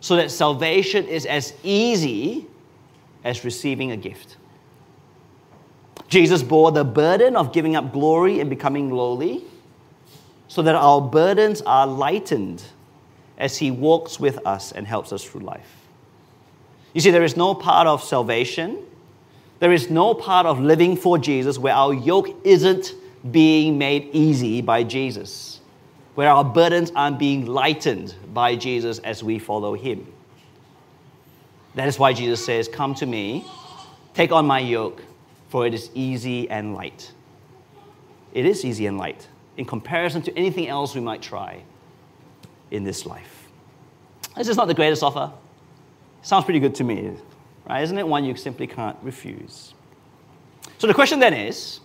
so 0.00 0.16
that 0.16 0.30
salvation 0.30 1.06
is 1.06 1.26
as 1.26 1.54
easy 1.62 2.46
as 3.24 3.44
receiving 3.44 3.90
a 3.90 3.96
gift. 3.96 4.36
Jesus 6.08 6.42
bore 6.42 6.70
the 6.70 6.84
burden 6.84 7.34
of 7.34 7.52
giving 7.52 7.74
up 7.74 7.92
glory 7.92 8.38
and 8.38 8.48
becoming 8.48 8.90
lowly 8.90 9.42
so 10.54 10.62
that 10.62 10.76
our 10.76 11.00
burdens 11.00 11.62
are 11.62 11.84
lightened 11.84 12.62
as 13.38 13.58
He 13.58 13.72
walks 13.72 14.20
with 14.20 14.38
us 14.46 14.70
and 14.70 14.86
helps 14.86 15.12
us 15.12 15.24
through 15.24 15.40
life. 15.40 15.88
You 16.92 17.00
see, 17.00 17.10
there 17.10 17.24
is 17.24 17.36
no 17.36 17.56
part 17.56 17.88
of 17.88 18.04
salvation, 18.04 18.78
there 19.58 19.72
is 19.72 19.90
no 19.90 20.14
part 20.14 20.46
of 20.46 20.60
living 20.60 20.96
for 20.96 21.18
Jesus 21.18 21.58
where 21.58 21.74
our 21.74 21.92
yoke 21.92 22.28
isn't 22.44 22.94
being 23.32 23.78
made 23.78 24.10
easy 24.12 24.62
by 24.62 24.84
Jesus, 24.84 25.58
where 26.14 26.30
our 26.30 26.44
burdens 26.44 26.92
aren't 26.94 27.18
being 27.18 27.46
lightened 27.46 28.14
by 28.32 28.54
Jesus 28.54 29.00
as 29.00 29.24
we 29.24 29.40
follow 29.40 29.74
Him. 29.74 30.06
That 31.74 31.88
is 31.88 31.98
why 31.98 32.12
Jesus 32.12 32.46
says, 32.46 32.68
Come 32.68 32.94
to 32.94 33.06
me, 33.06 33.44
take 34.14 34.30
on 34.30 34.46
my 34.46 34.60
yoke, 34.60 35.02
for 35.48 35.66
it 35.66 35.74
is 35.74 35.90
easy 35.94 36.48
and 36.48 36.76
light. 36.76 37.10
It 38.32 38.46
is 38.46 38.64
easy 38.64 38.86
and 38.86 38.98
light 38.98 39.26
in 39.56 39.64
comparison 39.64 40.22
to 40.22 40.36
anything 40.36 40.68
else 40.68 40.94
we 40.94 41.00
might 41.00 41.22
try 41.22 41.62
in 42.70 42.84
this 42.84 43.06
life. 43.06 43.48
This 44.36 44.48
is 44.48 44.56
not 44.56 44.66
the 44.66 44.74
greatest 44.74 45.02
offer. 45.02 45.32
Sounds 46.22 46.44
pretty 46.44 46.60
good 46.60 46.74
to 46.76 46.84
me, 46.84 47.12
right? 47.68 47.82
Isn't 47.82 47.98
it 47.98 48.06
one 48.06 48.24
you 48.24 48.34
simply 48.34 48.66
can't 48.66 48.96
refuse? 49.02 49.74
So 50.78 50.86
the 50.86 50.94
question 50.94 51.20
then 51.20 51.34
is 51.34 51.80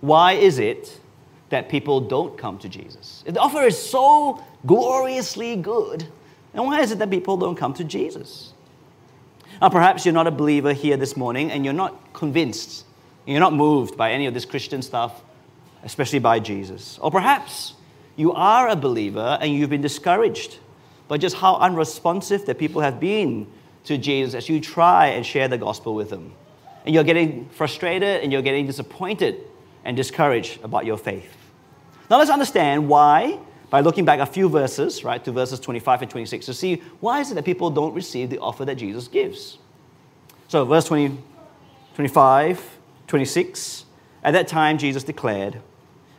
why 0.00 0.32
is 0.32 0.58
it 0.58 1.00
that 1.48 1.68
people 1.68 2.00
don't 2.00 2.36
come 2.36 2.58
to 2.58 2.68
Jesus? 2.68 3.22
If 3.26 3.34
the 3.34 3.40
offer 3.40 3.62
is 3.62 3.78
so 3.78 4.42
gloriously 4.66 5.56
good, 5.56 6.06
then 6.52 6.66
why 6.66 6.80
is 6.80 6.90
it 6.90 6.98
that 6.98 7.10
people 7.10 7.36
don't 7.36 7.56
come 7.56 7.72
to 7.74 7.84
Jesus? 7.84 8.52
Now, 9.60 9.68
perhaps 9.68 10.04
you're 10.04 10.14
not 10.14 10.26
a 10.26 10.32
believer 10.32 10.72
here 10.72 10.96
this 10.96 11.16
morning 11.16 11.52
and 11.52 11.64
you're 11.64 11.72
not 11.72 12.12
convinced, 12.12 12.84
you're 13.26 13.40
not 13.40 13.54
moved 13.54 13.96
by 13.96 14.10
any 14.10 14.26
of 14.26 14.34
this 14.34 14.44
Christian 14.44 14.82
stuff 14.82 15.22
especially 15.84 16.18
by 16.18 16.38
Jesus. 16.40 16.98
Or 17.00 17.10
perhaps 17.10 17.74
you 18.16 18.32
are 18.32 18.68
a 18.68 18.76
believer 18.76 19.38
and 19.40 19.52
you've 19.52 19.70
been 19.70 19.82
discouraged 19.82 20.58
by 21.08 21.18
just 21.18 21.36
how 21.36 21.56
unresponsive 21.56 22.46
the 22.46 22.54
people 22.54 22.80
have 22.80 23.00
been 23.00 23.46
to 23.84 23.98
Jesus 23.98 24.34
as 24.34 24.48
you 24.48 24.60
try 24.60 25.08
and 25.08 25.26
share 25.26 25.48
the 25.48 25.58
gospel 25.58 25.94
with 25.94 26.10
them. 26.10 26.32
And 26.84 26.94
you're 26.94 27.04
getting 27.04 27.48
frustrated 27.50 28.22
and 28.22 28.32
you're 28.32 28.42
getting 28.42 28.66
disappointed 28.66 29.40
and 29.84 29.96
discouraged 29.96 30.62
about 30.64 30.86
your 30.86 30.96
faith. 30.96 31.36
Now 32.10 32.18
let's 32.18 32.30
understand 32.30 32.88
why 32.88 33.38
by 33.70 33.80
looking 33.80 34.04
back 34.04 34.20
a 34.20 34.26
few 34.26 34.48
verses, 34.48 35.02
right, 35.02 35.24
to 35.24 35.32
verses 35.32 35.58
25 35.58 36.02
and 36.02 36.10
26 36.10 36.46
to 36.46 36.54
see 36.54 36.82
why 37.00 37.20
is 37.20 37.30
it 37.30 37.34
that 37.34 37.44
people 37.44 37.70
don't 37.70 37.94
receive 37.94 38.28
the 38.28 38.38
offer 38.38 38.64
that 38.66 38.74
Jesus 38.74 39.08
gives. 39.08 39.58
So 40.48 40.64
verse 40.66 40.84
20, 40.84 41.18
25, 41.94 42.78
26, 43.06 43.84
at 44.22 44.32
that 44.32 44.46
time 44.46 44.76
Jesus 44.76 45.02
declared, 45.02 45.60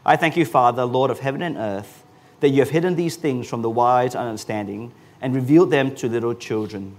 I 0.05 0.17
thank 0.17 0.35
you, 0.35 0.45
Father, 0.45 0.85
Lord 0.85 1.11
of 1.11 1.19
heaven 1.19 1.41
and 1.41 1.57
earth, 1.57 2.03
that 2.41 2.49
you 2.49 2.59
have 2.59 2.69
hidden 2.69 2.95
these 2.95 3.15
things 3.15 3.47
from 3.47 3.61
the 3.61 3.69
wise 3.69 4.15
and 4.15 4.27
understanding 4.27 4.91
and 5.21 5.33
revealed 5.33 5.71
them 5.71 5.95
to 5.95 6.09
little 6.09 6.33
children. 6.33 6.95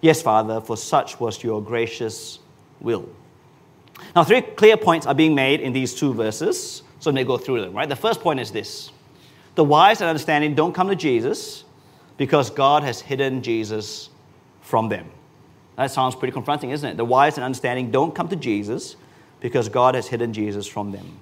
Yes, 0.00 0.22
Father, 0.22 0.60
for 0.60 0.76
such 0.76 1.18
was 1.18 1.42
your 1.42 1.60
gracious 1.60 2.38
will. 2.80 3.08
Now, 4.14 4.24
three 4.24 4.40
clear 4.42 4.76
points 4.76 5.06
are 5.06 5.14
being 5.14 5.34
made 5.34 5.60
in 5.60 5.72
these 5.72 5.94
two 5.94 6.14
verses, 6.14 6.82
so 7.00 7.10
let 7.10 7.14
me 7.16 7.24
go 7.24 7.36
through 7.36 7.62
them, 7.62 7.74
right? 7.74 7.88
The 7.88 7.96
first 7.96 8.20
point 8.20 8.40
is 8.40 8.52
this 8.52 8.90
the 9.56 9.64
wise 9.64 10.00
and 10.00 10.08
understanding 10.08 10.54
don't 10.54 10.72
come 10.72 10.88
to 10.88 10.96
Jesus 10.96 11.64
because 12.16 12.50
God 12.50 12.82
has 12.82 13.00
hidden 13.00 13.42
Jesus 13.42 14.08
from 14.60 14.88
them. 14.88 15.10
That 15.76 15.90
sounds 15.90 16.14
pretty 16.14 16.32
confronting, 16.32 16.70
isn't 16.70 16.88
it? 16.88 16.96
The 16.96 17.04
wise 17.04 17.36
and 17.36 17.44
understanding 17.44 17.90
don't 17.90 18.14
come 18.14 18.28
to 18.28 18.36
Jesus 18.36 18.96
because 19.40 19.68
God 19.68 19.94
has 19.94 20.06
hidden 20.06 20.32
Jesus 20.32 20.66
from 20.66 20.92
them. 20.92 21.18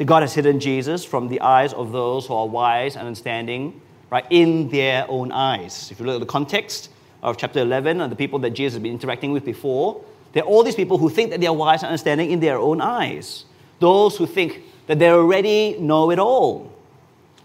See, 0.00 0.06
God 0.06 0.22
has 0.22 0.32
hidden 0.32 0.60
Jesus 0.60 1.04
from 1.04 1.28
the 1.28 1.42
eyes 1.42 1.74
of 1.74 1.92
those 1.92 2.26
who 2.26 2.32
are 2.32 2.48
wise 2.48 2.96
and 2.96 3.06
understanding, 3.06 3.82
right, 4.08 4.24
in 4.30 4.70
their 4.70 5.04
own 5.10 5.30
eyes. 5.30 5.90
If 5.92 6.00
you 6.00 6.06
look 6.06 6.14
at 6.14 6.20
the 6.20 6.32
context 6.32 6.88
of 7.22 7.36
chapter 7.36 7.60
11 7.60 8.00
and 8.00 8.10
the 8.10 8.16
people 8.16 8.38
that 8.38 8.52
Jesus 8.52 8.76
has 8.76 8.82
been 8.82 8.92
interacting 8.92 9.30
with 9.30 9.44
before, 9.44 10.02
there 10.32 10.42
are 10.42 10.46
all 10.46 10.62
these 10.62 10.74
people 10.74 10.96
who 10.96 11.10
think 11.10 11.28
that 11.32 11.40
they 11.42 11.46
are 11.46 11.54
wise 11.54 11.82
and 11.82 11.88
understanding 11.88 12.30
in 12.30 12.40
their 12.40 12.56
own 12.56 12.80
eyes. 12.80 13.44
Those 13.78 14.16
who 14.16 14.24
think 14.24 14.62
that 14.86 14.98
they 14.98 15.10
already 15.10 15.76
know 15.78 16.10
it 16.10 16.18
all. 16.18 16.72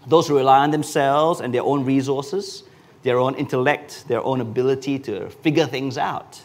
Those 0.06 0.26
who 0.26 0.38
rely 0.38 0.60
on 0.60 0.70
themselves 0.70 1.40
and 1.40 1.52
their 1.52 1.62
own 1.62 1.84
resources, 1.84 2.62
their 3.02 3.18
own 3.18 3.34
intellect, 3.34 4.08
their 4.08 4.22
own 4.22 4.40
ability 4.40 4.98
to 5.00 5.28
figure 5.28 5.66
things 5.66 5.98
out. 5.98 6.40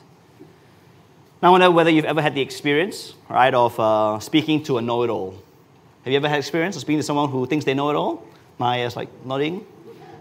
Now, 1.41 1.47
I 1.47 1.51
wonder 1.51 1.71
whether 1.71 1.89
you've 1.89 2.03
ever 2.03 2.21
had 2.21 2.35
the 2.35 2.41
experience, 2.41 3.13
right, 3.29 3.53
of 3.53 3.79
uh, 3.79 4.19
speaking 4.19 4.61
to 4.63 4.77
a 4.77 4.81
know 4.81 5.03
it 5.03 5.09
all 5.09 5.40
have 6.03 6.11
you 6.11 6.17
ever 6.17 6.27
had 6.27 6.39
experience 6.39 6.75
of 6.75 6.81
speaking 6.81 6.99
to 6.99 7.03
someone 7.03 7.29
who 7.29 7.45
thinks 7.45 7.65
they 7.65 7.73
know 7.73 7.89
it 7.89 7.95
all? 7.95 8.25
Maya's 8.57 8.95
like 8.95 9.09
nodding. 9.25 9.65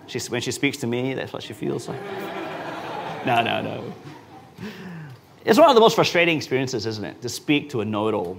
She's, 0.07 0.29
when 0.29 0.41
she 0.41 0.51
speaks 0.51 0.79
to 0.79 0.87
me, 0.87 1.15
that's 1.15 1.33
what 1.33 1.43
she 1.43 1.53
feels 1.53 1.89
like. 1.89 2.01
no, 3.27 3.43
no, 3.43 3.63
no. 3.63 3.93
It's 5.45 5.59
one 5.59 5.69
of 5.69 5.75
the 5.75 5.81
most 5.81 5.95
frustrating 5.95 6.37
experiences, 6.37 6.85
isn't 6.85 7.05
it? 7.05 7.23
To 7.23 7.29
speak 7.29 7.71
to 7.71 7.81
a 7.81 7.85
know 7.85 8.09
it 8.09 8.15
all. 8.15 8.39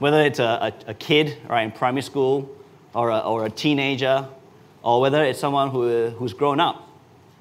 Whether 0.00 0.22
it's 0.22 0.40
a, 0.40 0.74
a, 0.86 0.90
a, 0.90 0.94
kid 0.94 1.38
right, 1.48 1.62
in 1.62 1.70
primary 1.70 2.02
school 2.02 2.50
or 2.92 3.10
a, 3.10 3.18
or 3.20 3.46
a 3.46 3.50
teenager, 3.50 4.26
or 4.82 5.00
whether 5.00 5.24
it's 5.24 5.38
someone 5.38 5.70
who, 5.70 6.08
who's 6.10 6.32
grown 6.32 6.58
up 6.58 6.84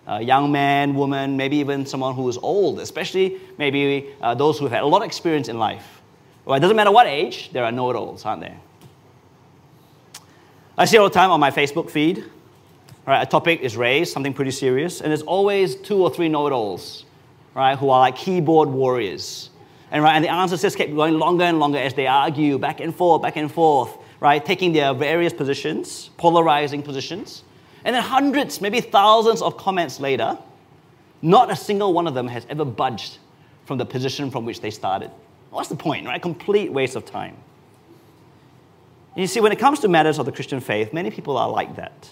a 0.06 0.22
young 0.22 0.52
man, 0.52 0.94
woman, 0.96 1.38
maybe 1.38 1.58
even 1.58 1.86
someone 1.86 2.14
who 2.14 2.28
is 2.28 2.38
old, 2.38 2.80
especially 2.80 3.40
maybe 3.58 4.10
uh, 4.22 4.36
those 4.36 4.60
who've 4.60 4.72
had 4.72 4.84
a 4.84 4.86
lot 4.86 5.02
of 5.02 5.06
experience 5.06 5.48
in 5.48 5.58
life. 5.58 6.02
Well, 6.46 6.58
it 6.58 6.60
doesn't 6.60 6.76
matter 6.76 6.92
what 6.92 7.08
age, 7.08 7.52
there 7.54 7.64
are 7.64 7.72
know 7.72 7.90
it 7.90 7.96
alls, 7.96 8.26
aren't 8.26 8.42
there? 8.42 8.60
I 10.76 10.86
see 10.86 10.98
all 10.98 11.08
the 11.08 11.14
time 11.14 11.30
on 11.30 11.40
my 11.40 11.52
Facebook 11.52 11.92
feed, 11.92 12.24
right? 13.06 13.22
A 13.22 13.28
topic 13.28 13.62
is 13.62 13.78
raised, 13.78 14.12
something 14.12 14.34
pretty 14.34 14.50
serious, 14.50 15.02
and 15.02 15.12
there's 15.12 15.22
always 15.22 15.76
two 15.76 16.02
or 16.02 16.10
three 16.10 16.30
know-it-alls, 16.30 17.06
right? 17.54 17.78
Who 17.78 17.92
are 17.92 18.00
like 18.00 18.16
keyboard 18.16 18.70
warriors, 18.70 19.52
and 19.92 20.02
right, 20.04 20.16
and 20.16 20.26
the 20.26 20.32
answers 20.32 20.64
just 20.64 20.76
keep 20.76 20.96
going 20.96 21.20
longer 21.20 21.44
and 21.44 21.60
longer 21.60 21.78
as 21.78 21.94
they 21.94 22.08
argue 22.08 22.58
back 22.58 22.80
and 22.80 22.96
forth, 22.96 23.22
back 23.22 23.36
and 23.36 23.52
forth, 23.52 23.96
right? 24.20 24.44
Taking 24.44 24.74
their 24.74 24.96
various 24.96 25.32
positions, 25.32 26.10
polarizing 26.18 26.82
positions, 26.82 27.44
and 27.86 27.96
then 27.96 28.02
hundreds, 28.02 28.60
maybe 28.60 28.82
thousands 28.82 29.44
of 29.44 29.58
comments 29.58 30.00
later, 30.00 30.40
not 31.22 31.52
a 31.52 31.56
single 31.56 31.94
one 31.94 32.08
of 32.08 32.16
them 32.16 32.28
has 32.28 32.48
ever 32.50 32.66
budged 32.66 33.20
from 33.66 33.78
the 33.78 33.86
position 33.86 34.32
from 34.32 34.44
which 34.44 34.60
they 34.60 34.72
started. 34.72 35.12
What's 35.52 35.70
the 35.70 35.76
point, 35.76 36.08
right? 36.08 36.20
Complete 36.20 36.72
waste 36.72 36.96
of 36.96 37.06
time. 37.06 37.38
You 39.16 39.28
see, 39.28 39.40
when 39.40 39.52
it 39.52 39.60
comes 39.60 39.80
to 39.82 39.88
matters 39.88 40.18
of 40.18 40.26
the 40.26 40.32
Christian 40.32 40.60
faith, 40.60 40.94
many 40.94 41.12
people 41.12 41.38
are 41.38 41.50
like 41.50 41.76
that. 41.76 42.12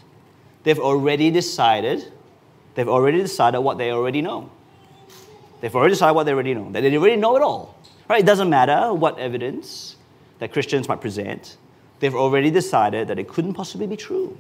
They've 0.64 0.80
already 0.80 1.32
decided, 1.32 2.12
they've 2.76 2.88
already 2.88 3.20
decided 3.20 3.62
what 3.62 3.78
they 3.78 3.92
already 3.92 4.22
know. 4.22 4.52
They've 5.62 5.76
already 5.76 5.94
decided 5.94 6.14
what 6.14 6.26
they 6.26 6.34
already 6.34 6.54
know, 6.54 6.72
they 6.72 6.96
already 6.96 7.16
know 7.16 7.36
it 7.36 7.42
all. 7.42 7.76
Right? 8.08 8.20
It 8.20 8.26
doesn't 8.26 8.50
matter 8.50 8.94
what 8.94 9.18
evidence 9.20 9.96
that 10.40 10.52
Christians 10.54 10.88
might 10.88 11.02
present, 11.02 11.58
they've 12.00 12.16
already 12.16 12.52
decided 12.52 13.08
that 13.08 13.20
it 13.20 13.28
couldn't 13.28 13.54
possibly 13.54 13.88
be 13.88 13.96
true. 13.96 14.38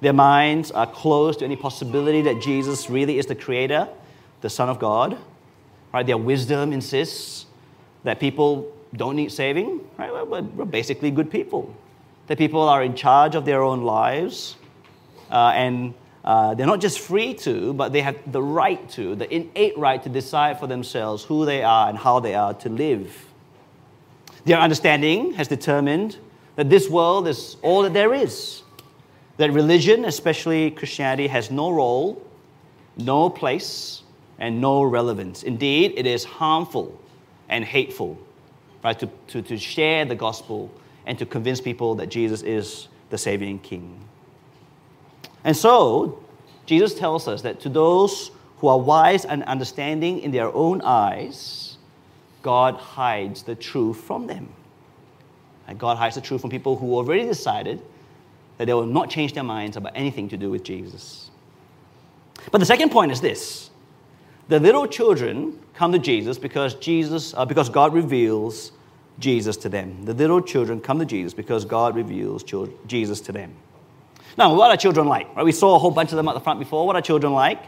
Their 0.00 0.12
minds 0.12 0.70
are 0.70 0.86
closed 0.86 1.38
to 1.38 1.44
any 1.44 1.56
possibility 1.56 2.22
that 2.22 2.42
Jesus 2.42 2.90
really 2.90 3.18
is 3.18 3.26
the 3.26 3.34
creator, 3.34 3.88
the 4.40 4.50
Son 4.50 4.68
of 4.68 4.78
God. 4.78 5.16
Right? 5.94 6.04
Their 6.04 6.18
wisdom 6.18 6.72
insists 6.72 7.46
that 8.04 8.18
people 8.18 8.72
don't 8.96 9.16
need 9.16 9.32
saving, 9.32 9.80
right? 9.96 10.12
We're, 10.12 10.42
we're 10.42 10.64
basically 10.64 11.10
good 11.10 11.30
people. 11.30 11.74
The 12.26 12.36
people 12.36 12.68
are 12.68 12.82
in 12.82 12.94
charge 12.94 13.34
of 13.34 13.44
their 13.44 13.62
own 13.62 13.82
lives, 13.82 14.56
uh, 15.30 15.52
and 15.54 15.94
uh, 16.24 16.54
they're 16.54 16.66
not 16.66 16.80
just 16.80 17.00
free 17.00 17.34
to, 17.34 17.72
but 17.72 17.92
they 17.92 18.02
have 18.02 18.16
the 18.30 18.42
right 18.42 18.88
to, 18.90 19.14
the 19.14 19.32
innate 19.34 19.76
right 19.76 20.02
to 20.02 20.08
decide 20.08 20.60
for 20.60 20.66
themselves 20.66 21.24
who 21.24 21.44
they 21.44 21.62
are 21.62 21.88
and 21.88 21.98
how 21.98 22.20
they 22.20 22.34
are 22.34 22.54
to 22.54 22.68
live. 22.68 23.26
Their 24.44 24.58
understanding 24.58 25.34
has 25.34 25.48
determined 25.48 26.18
that 26.56 26.68
this 26.68 26.88
world 26.88 27.26
is 27.28 27.56
all 27.62 27.82
that 27.82 27.94
there 27.94 28.14
is, 28.14 28.62
that 29.38 29.50
religion, 29.52 30.04
especially 30.04 30.70
Christianity, 30.70 31.26
has 31.28 31.50
no 31.50 31.70
role, 31.70 32.24
no 32.98 33.30
place, 33.30 34.02
and 34.38 34.60
no 34.60 34.82
relevance. 34.82 35.42
Indeed, 35.42 35.94
it 35.96 36.06
is 36.06 36.24
harmful 36.24 37.00
and 37.48 37.64
hateful 37.64 38.18
right? 38.84 38.98
To, 38.98 39.08
to, 39.28 39.42
to 39.42 39.56
share 39.56 40.04
the 40.04 40.14
gospel 40.14 40.70
and 41.06 41.18
to 41.18 41.26
convince 41.26 41.60
people 41.60 41.94
that 41.96 42.08
Jesus 42.08 42.42
is 42.42 42.88
the 43.10 43.18
saving 43.18 43.58
King. 43.60 44.00
And 45.44 45.56
so, 45.56 46.22
Jesus 46.66 46.94
tells 46.94 47.26
us 47.26 47.42
that 47.42 47.60
to 47.60 47.68
those 47.68 48.30
who 48.58 48.68
are 48.68 48.78
wise 48.78 49.24
and 49.24 49.42
understanding 49.44 50.20
in 50.20 50.30
their 50.30 50.54
own 50.54 50.80
eyes, 50.82 51.76
God 52.42 52.74
hides 52.76 53.42
the 53.42 53.54
truth 53.54 53.98
from 53.98 54.26
them. 54.26 54.48
And 55.66 55.78
God 55.78 55.96
hides 55.96 56.14
the 56.14 56.20
truth 56.20 56.40
from 56.40 56.50
people 56.50 56.76
who 56.76 56.94
already 56.94 57.24
decided 57.24 57.82
that 58.58 58.66
they 58.66 58.74
will 58.74 58.86
not 58.86 59.10
change 59.10 59.32
their 59.32 59.42
minds 59.42 59.76
about 59.76 59.92
anything 59.94 60.28
to 60.28 60.36
do 60.36 60.50
with 60.50 60.62
Jesus. 60.62 61.30
But 62.50 62.58
the 62.58 62.66
second 62.66 62.90
point 62.90 63.10
is 63.10 63.20
this 63.20 63.70
the 64.48 64.60
little 64.60 64.86
children 64.86 65.58
come 65.74 65.92
to 65.92 65.98
Jesus 65.98 66.38
because, 66.38 66.74
Jesus, 66.74 67.34
uh, 67.34 67.44
because 67.44 67.68
God 67.68 67.94
reveals 67.94 68.72
Jesus 69.18 69.56
to 69.58 69.68
them. 69.68 70.04
The 70.04 70.14
little 70.14 70.40
children 70.40 70.80
come 70.80 70.98
to 70.98 71.04
Jesus 71.04 71.34
because 71.34 71.64
God 71.64 71.96
reveals 71.96 72.44
Jesus 72.86 73.20
to 73.22 73.32
them. 73.32 73.54
Now, 74.36 74.54
what 74.54 74.70
are 74.70 74.76
children 74.76 75.06
like? 75.06 75.34
Right? 75.36 75.44
We 75.44 75.52
saw 75.52 75.76
a 75.76 75.78
whole 75.78 75.90
bunch 75.90 76.10
of 76.10 76.16
them 76.16 76.28
at 76.28 76.34
the 76.34 76.40
front 76.40 76.58
before. 76.58 76.86
What 76.86 76.96
are 76.96 77.02
children 77.02 77.32
like? 77.32 77.62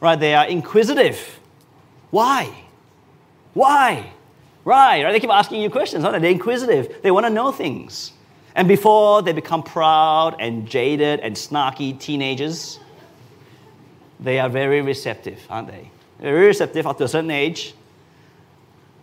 Right? 0.00 0.18
They 0.18 0.34
are 0.34 0.46
inquisitive. 0.46 1.40
Why? 2.10 2.52
Why? 3.54 4.12
Right, 4.64 5.04
right? 5.04 5.12
They 5.12 5.20
keep 5.20 5.30
asking 5.30 5.62
you 5.62 5.70
questions, 5.70 6.04
aren't 6.04 6.14
they? 6.14 6.20
They're 6.20 6.32
inquisitive. 6.32 7.02
They 7.02 7.10
want 7.10 7.24
to 7.26 7.30
know 7.30 7.52
things. 7.52 8.12
And 8.54 8.66
before 8.66 9.22
they 9.22 9.32
become 9.32 9.62
proud 9.62 10.36
and 10.40 10.66
jaded 10.68 11.20
and 11.20 11.36
snarky 11.36 11.98
teenagers, 11.98 12.80
they 14.18 14.40
are 14.40 14.48
very 14.48 14.80
receptive, 14.80 15.40
aren't 15.48 15.68
they? 15.68 15.90
They're 16.18 16.34
very 16.34 16.46
receptive 16.46 16.84
to 16.84 17.04
a 17.04 17.08
certain 17.08 17.30
age. 17.30 17.74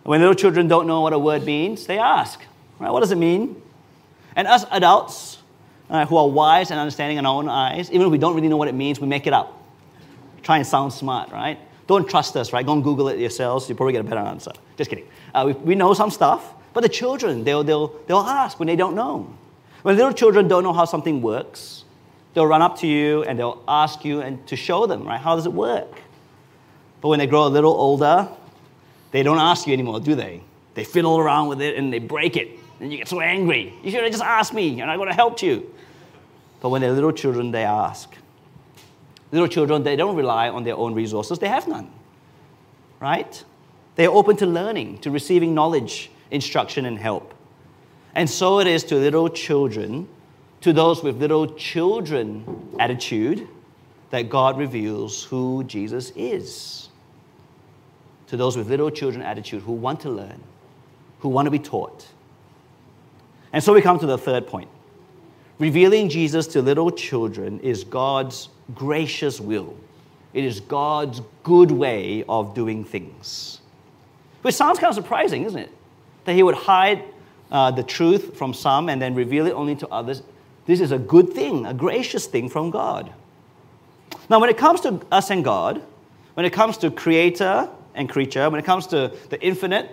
When 0.02 0.20
little 0.20 0.34
children 0.34 0.68
don't 0.68 0.86
know 0.86 1.00
what 1.00 1.12
a 1.12 1.18
word 1.18 1.44
means, 1.44 1.86
they 1.86 1.98
ask, 1.98 2.40
right? 2.78 2.90
What 2.90 3.00
does 3.00 3.10
it 3.10 3.18
mean? 3.18 3.60
And 4.36 4.46
us 4.46 4.64
adults, 4.70 5.38
uh, 5.88 6.06
who 6.06 6.16
are 6.16 6.28
wise 6.28 6.70
and 6.70 6.80
understanding 6.80 7.18
in 7.18 7.26
our 7.26 7.34
own 7.34 7.48
eyes, 7.48 7.90
even 7.90 8.06
if 8.06 8.10
we 8.10 8.18
don't 8.18 8.34
really 8.34 8.48
know 8.48 8.56
what 8.56 8.68
it 8.68 8.74
means, 8.74 9.00
we 9.00 9.06
make 9.06 9.26
it 9.26 9.32
up. 9.32 9.62
Try 10.42 10.58
and 10.58 10.66
sound 10.66 10.92
smart, 10.92 11.30
right? 11.30 11.58
Don't 11.86 12.08
trust 12.08 12.36
us, 12.36 12.52
right? 12.52 12.64
Go 12.64 12.72
and 12.72 12.82
Google 12.82 13.08
it 13.08 13.18
yourselves. 13.18 13.68
You'll 13.68 13.76
probably 13.76 13.92
get 13.92 14.00
a 14.00 14.08
better 14.08 14.20
answer. 14.20 14.52
Just 14.76 14.90
kidding. 14.90 15.06
Uh, 15.34 15.44
we, 15.46 15.52
we 15.52 15.74
know 15.74 15.94
some 15.94 16.10
stuff, 16.10 16.52
but 16.72 16.80
the 16.80 16.88
children, 16.88 17.44
they'll, 17.44 17.64
they'll, 17.64 17.88
they'll 18.06 18.18
ask 18.18 18.58
when 18.58 18.66
they 18.66 18.76
don't 18.76 18.94
know. 18.94 19.32
When 19.82 19.96
little 19.96 20.12
children 20.12 20.48
don't 20.48 20.64
know 20.64 20.72
how 20.72 20.86
something 20.86 21.22
works, 21.22 21.84
they'll 22.32 22.46
run 22.46 22.62
up 22.62 22.78
to 22.80 22.86
you 22.86 23.22
and 23.24 23.38
they'll 23.38 23.62
ask 23.68 24.04
you 24.04 24.20
and 24.20 24.44
to 24.46 24.56
show 24.56 24.86
them, 24.86 25.04
right? 25.06 25.20
How 25.20 25.36
does 25.36 25.46
it 25.46 25.52
work? 25.52 26.02
But 27.04 27.10
when 27.10 27.18
they 27.18 27.26
grow 27.26 27.46
a 27.46 27.48
little 27.48 27.74
older, 27.74 28.26
they 29.10 29.22
don't 29.22 29.38
ask 29.38 29.66
you 29.66 29.74
anymore, 29.74 30.00
do 30.00 30.14
they? 30.14 30.40
They 30.72 30.84
fiddle 30.84 31.18
around 31.18 31.48
with 31.48 31.60
it 31.60 31.76
and 31.76 31.92
they 31.92 31.98
break 31.98 32.34
it. 32.34 32.58
And 32.80 32.90
you 32.90 32.96
get 32.96 33.08
so 33.08 33.20
angry. 33.20 33.74
You 33.82 33.90
should 33.90 34.04
have 34.04 34.10
just 34.10 34.24
asked 34.24 34.54
me 34.54 34.80
and 34.80 34.90
I 34.90 34.96
would 34.96 35.08
have 35.08 35.14
helped 35.14 35.42
you. 35.42 35.70
But 36.62 36.70
when 36.70 36.80
they're 36.80 36.92
little 36.92 37.12
children, 37.12 37.50
they 37.50 37.62
ask. 37.62 38.10
Little 39.32 39.48
children, 39.48 39.82
they 39.82 39.96
don't 39.96 40.16
rely 40.16 40.48
on 40.48 40.64
their 40.64 40.76
own 40.76 40.94
resources, 40.94 41.38
they 41.38 41.48
have 41.48 41.68
none. 41.68 41.90
Right? 43.00 43.44
They 43.96 44.06
are 44.06 44.14
open 44.14 44.38
to 44.38 44.46
learning, 44.46 45.00
to 45.00 45.10
receiving 45.10 45.52
knowledge, 45.52 46.10
instruction, 46.30 46.86
and 46.86 46.98
help. 46.98 47.34
And 48.14 48.30
so 48.30 48.60
it 48.60 48.66
is 48.66 48.82
to 48.84 48.94
little 48.94 49.28
children, 49.28 50.08
to 50.62 50.72
those 50.72 51.02
with 51.02 51.18
little 51.18 51.52
children 51.54 52.76
attitude, 52.80 53.46
that 54.08 54.30
God 54.30 54.56
reveals 54.56 55.24
who 55.24 55.64
Jesus 55.64 56.10
is. 56.16 56.83
To 58.28 58.36
those 58.36 58.56
with 58.56 58.68
little 58.68 58.90
children 58.90 59.22
attitude 59.22 59.62
who 59.62 59.72
want 59.72 60.00
to 60.00 60.10
learn, 60.10 60.40
who 61.20 61.28
want 61.28 61.46
to 61.46 61.50
be 61.50 61.58
taught. 61.58 62.06
And 63.52 63.62
so 63.62 63.72
we 63.72 63.82
come 63.82 63.98
to 63.98 64.06
the 64.06 64.18
third 64.18 64.46
point. 64.46 64.68
Revealing 65.58 66.08
Jesus 66.08 66.46
to 66.48 66.62
little 66.62 66.90
children 66.90 67.60
is 67.60 67.84
God's 67.84 68.48
gracious 68.74 69.40
will. 69.40 69.76
It 70.32 70.44
is 70.44 70.58
God's 70.60 71.20
good 71.44 71.70
way 71.70 72.24
of 72.28 72.54
doing 72.54 72.84
things. 72.84 73.60
Which 74.42 74.56
sounds 74.56 74.78
kind 74.78 74.90
of 74.90 74.96
surprising, 74.96 75.44
isn't 75.44 75.58
it? 75.58 75.70
That 76.24 76.34
He 76.34 76.42
would 76.42 76.56
hide 76.56 77.04
uh, 77.52 77.70
the 77.70 77.84
truth 77.84 78.36
from 78.36 78.52
some 78.52 78.88
and 78.88 79.00
then 79.00 79.14
reveal 79.14 79.46
it 79.46 79.52
only 79.52 79.76
to 79.76 79.88
others. 79.88 80.22
This 80.66 80.80
is 80.80 80.90
a 80.90 80.98
good 80.98 81.32
thing, 81.32 81.66
a 81.66 81.74
gracious 81.74 82.26
thing 82.26 82.48
from 82.48 82.70
God. 82.70 83.12
Now, 84.28 84.40
when 84.40 84.50
it 84.50 84.56
comes 84.56 84.80
to 84.80 85.00
us 85.12 85.30
and 85.30 85.44
God, 85.44 85.80
when 86.34 86.44
it 86.44 86.52
comes 86.52 86.78
to 86.78 86.90
creator 86.90 87.68
and 87.94 88.08
creature, 88.08 88.48
when 88.50 88.58
it 88.58 88.64
comes 88.64 88.86
to 88.88 89.12
the 89.30 89.40
infinite 89.40 89.90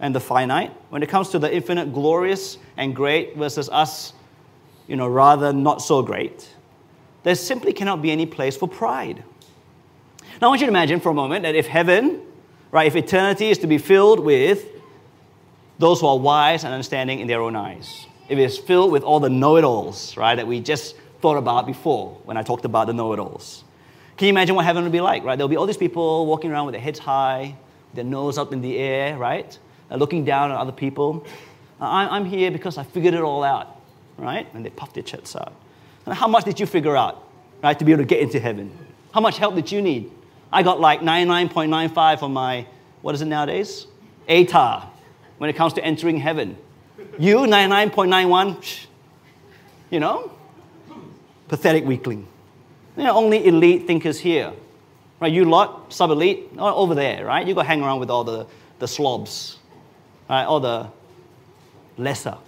and 0.00 0.14
the 0.14 0.20
finite, 0.20 0.70
when 0.90 1.02
it 1.02 1.08
comes 1.08 1.28
to 1.30 1.38
the 1.38 1.54
infinite 1.54 1.92
glorious 1.92 2.58
and 2.76 2.94
great 2.94 3.36
versus 3.36 3.68
us, 3.68 4.14
you 4.86 4.96
know, 4.96 5.06
rather 5.06 5.52
not 5.52 5.80
so 5.80 6.02
great, 6.02 6.48
there 7.22 7.34
simply 7.34 7.72
cannot 7.72 8.02
be 8.02 8.10
any 8.10 8.26
place 8.26 8.56
for 8.56 8.68
pride. 8.68 9.22
Now, 10.40 10.48
I 10.48 10.50
want 10.50 10.60
you 10.60 10.66
to 10.66 10.70
imagine 10.70 11.00
for 11.00 11.10
a 11.10 11.14
moment 11.14 11.44
that 11.44 11.54
if 11.54 11.66
heaven, 11.66 12.22
right, 12.72 12.86
if 12.86 12.96
eternity 12.96 13.50
is 13.50 13.58
to 13.58 13.66
be 13.66 13.78
filled 13.78 14.18
with 14.18 14.66
those 15.78 16.00
who 16.00 16.06
are 16.06 16.18
wise 16.18 16.64
and 16.64 16.72
understanding 16.72 17.20
in 17.20 17.28
their 17.28 17.40
own 17.40 17.54
eyes, 17.54 18.06
if 18.28 18.38
it 18.38 18.42
is 18.42 18.58
filled 18.58 18.90
with 18.90 19.02
all 19.02 19.20
the 19.20 19.30
know 19.30 19.56
it 19.56 19.64
alls, 19.64 20.16
right, 20.16 20.34
that 20.34 20.46
we 20.46 20.58
just 20.60 20.96
thought 21.20 21.36
about 21.36 21.66
before 21.66 22.18
when 22.24 22.36
I 22.36 22.42
talked 22.42 22.64
about 22.64 22.88
the 22.88 22.92
know 22.92 23.12
it 23.12 23.18
alls. 23.18 23.62
Can 24.16 24.26
you 24.26 24.30
imagine 24.30 24.54
what 24.54 24.64
heaven 24.64 24.82
would 24.82 24.92
be 24.92 25.00
like, 25.00 25.24
right? 25.24 25.36
There'll 25.36 25.48
be 25.48 25.56
all 25.56 25.66
these 25.66 25.76
people 25.76 26.26
walking 26.26 26.50
around 26.50 26.66
with 26.66 26.74
their 26.74 26.82
heads 26.82 26.98
high, 26.98 27.56
their 27.94 28.04
nose 28.04 28.38
up 28.38 28.52
in 28.52 28.60
the 28.60 28.78
air, 28.78 29.16
right? 29.16 29.58
Uh, 29.90 29.96
looking 29.96 30.24
down 30.24 30.50
at 30.50 30.56
other 30.56 30.72
people. 30.72 31.26
Uh, 31.80 32.08
I'm 32.10 32.24
here 32.24 32.50
because 32.50 32.78
I 32.78 32.84
figured 32.84 33.14
it 33.14 33.22
all 33.22 33.42
out, 33.42 33.80
right? 34.18 34.46
And 34.54 34.64
they 34.64 34.70
puff 34.70 34.92
their 34.92 35.02
chests 35.02 35.34
out. 35.34 35.54
And 36.06 36.14
how 36.14 36.28
much 36.28 36.44
did 36.44 36.60
you 36.60 36.66
figure 36.66 36.96
out, 36.96 37.26
right, 37.62 37.78
to 37.78 37.84
be 37.84 37.92
able 37.92 38.02
to 38.02 38.06
get 38.06 38.20
into 38.20 38.38
heaven? 38.38 38.70
How 39.12 39.20
much 39.20 39.38
help 39.38 39.54
did 39.54 39.70
you 39.72 39.82
need? 39.82 40.10
I 40.52 40.62
got 40.62 40.80
like 40.80 41.00
99.95 41.00 42.22
on 42.22 42.32
my, 42.32 42.66
what 43.00 43.14
is 43.14 43.22
it 43.22 43.26
nowadays? 43.26 43.86
ATAR, 44.28 44.84
when 45.38 45.48
it 45.48 45.54
comes 45.54 45.72
to 45.74 45.84
entering 45.84 46.18
heaven. 46.18 46.56
You, 47.18 47.38
99.91, 47.38 48.86
you 49.90 50.00
know? 50.00 50.30
Pathetic 51.48 51.84
weakling. 51.84 52.26
You 52.96 53.04
know, 53.04 53.16
only 53.16 53.46
elite 53.46 53.86
thinkers 53.86 54.18
here. 54.18 54.52
Right, 55.20 55.32
you 55.32 55.44
lot, 55.44 55.92
sub-elite, 55.92 56.50
oh, 56.58 56.74
over 56.74 56.96
there, 56.96 57.24
right? 57.24 57.46
You 57.46 57.54
go 57.54 57.60
hang 57.60 57.80
around 57.80 58.00
with 58.00 58.10
all 58.10 58.24
the, 58.24 58.44
the 58.80 58.88
slobs, 58.88 59.58
right? 60.28 60.42
All 60.44 60.58
the 60.58 60.88
lesser. 61.96 62.32
Can 62.32 62.40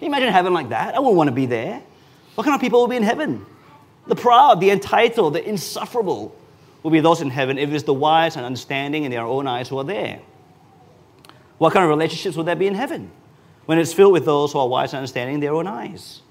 you 0.00 0.06
imagine 0.06 0.32
heaven 0.32 0.52
like 0.52 0.68
that? 0.68 0.94
I 0.94 1.00
wouldn't 1.00 1.16
want 1.16 1.28
to 1.28 1.34
be 1.34 1.46
there. 1.46 1.82
What 2.36 2.44
kind 2.44 2.54
of 2.54 2.60
people 2.60 2.80
will 2.80 2.88
be 2.88 2.96
in 2.96 3.02
heaven? 3.02 3.44
The 4.06 4.14
proud, 4.14 4.60
the 4.60 4.70
entitled, 4.70 5.34
the 5.34 5.48
insufferable 5.48 6.34
will 6.82 6.90
be 6.90 7.00
those 7.00 7.20
in 7.20 7.30
heaven 7.30 7.58
if 7.58 7.72
it's 7.72 7.84
the 7.84 7.94
wise 7.94 8.36
and 8.36 8.44
understanding 8.44 9.04
in 9.04 9.10
their 9.10 9.22
own 9.22 9.46
eyes 9.46 9.68
who 9.68 9.78
are 9.78 9.84
there. 9.84 10.20
What 11.58 11.72
kind 11.72 11.84
of 11.84 11.90
relationships 11.90 12.36
will 12.36 12.44
there 12.44 12.56
be 12.56 12.66
in 12.66 12.74
heaven 12.74 13.10
when 13.66 13.78
it's 13.78 13.92
filled 13.92 14.12
with 14.12 14.24
those 14.24 14.52
who 14.52 14.58
are 14.58 14.68
wise 14.68 14.92
and 14.92 14.98
understanding 14.98 15.34
in 15.34 15.40
their 15.40 15.54
own 15.54 15.66
eyes? 15.66 16.22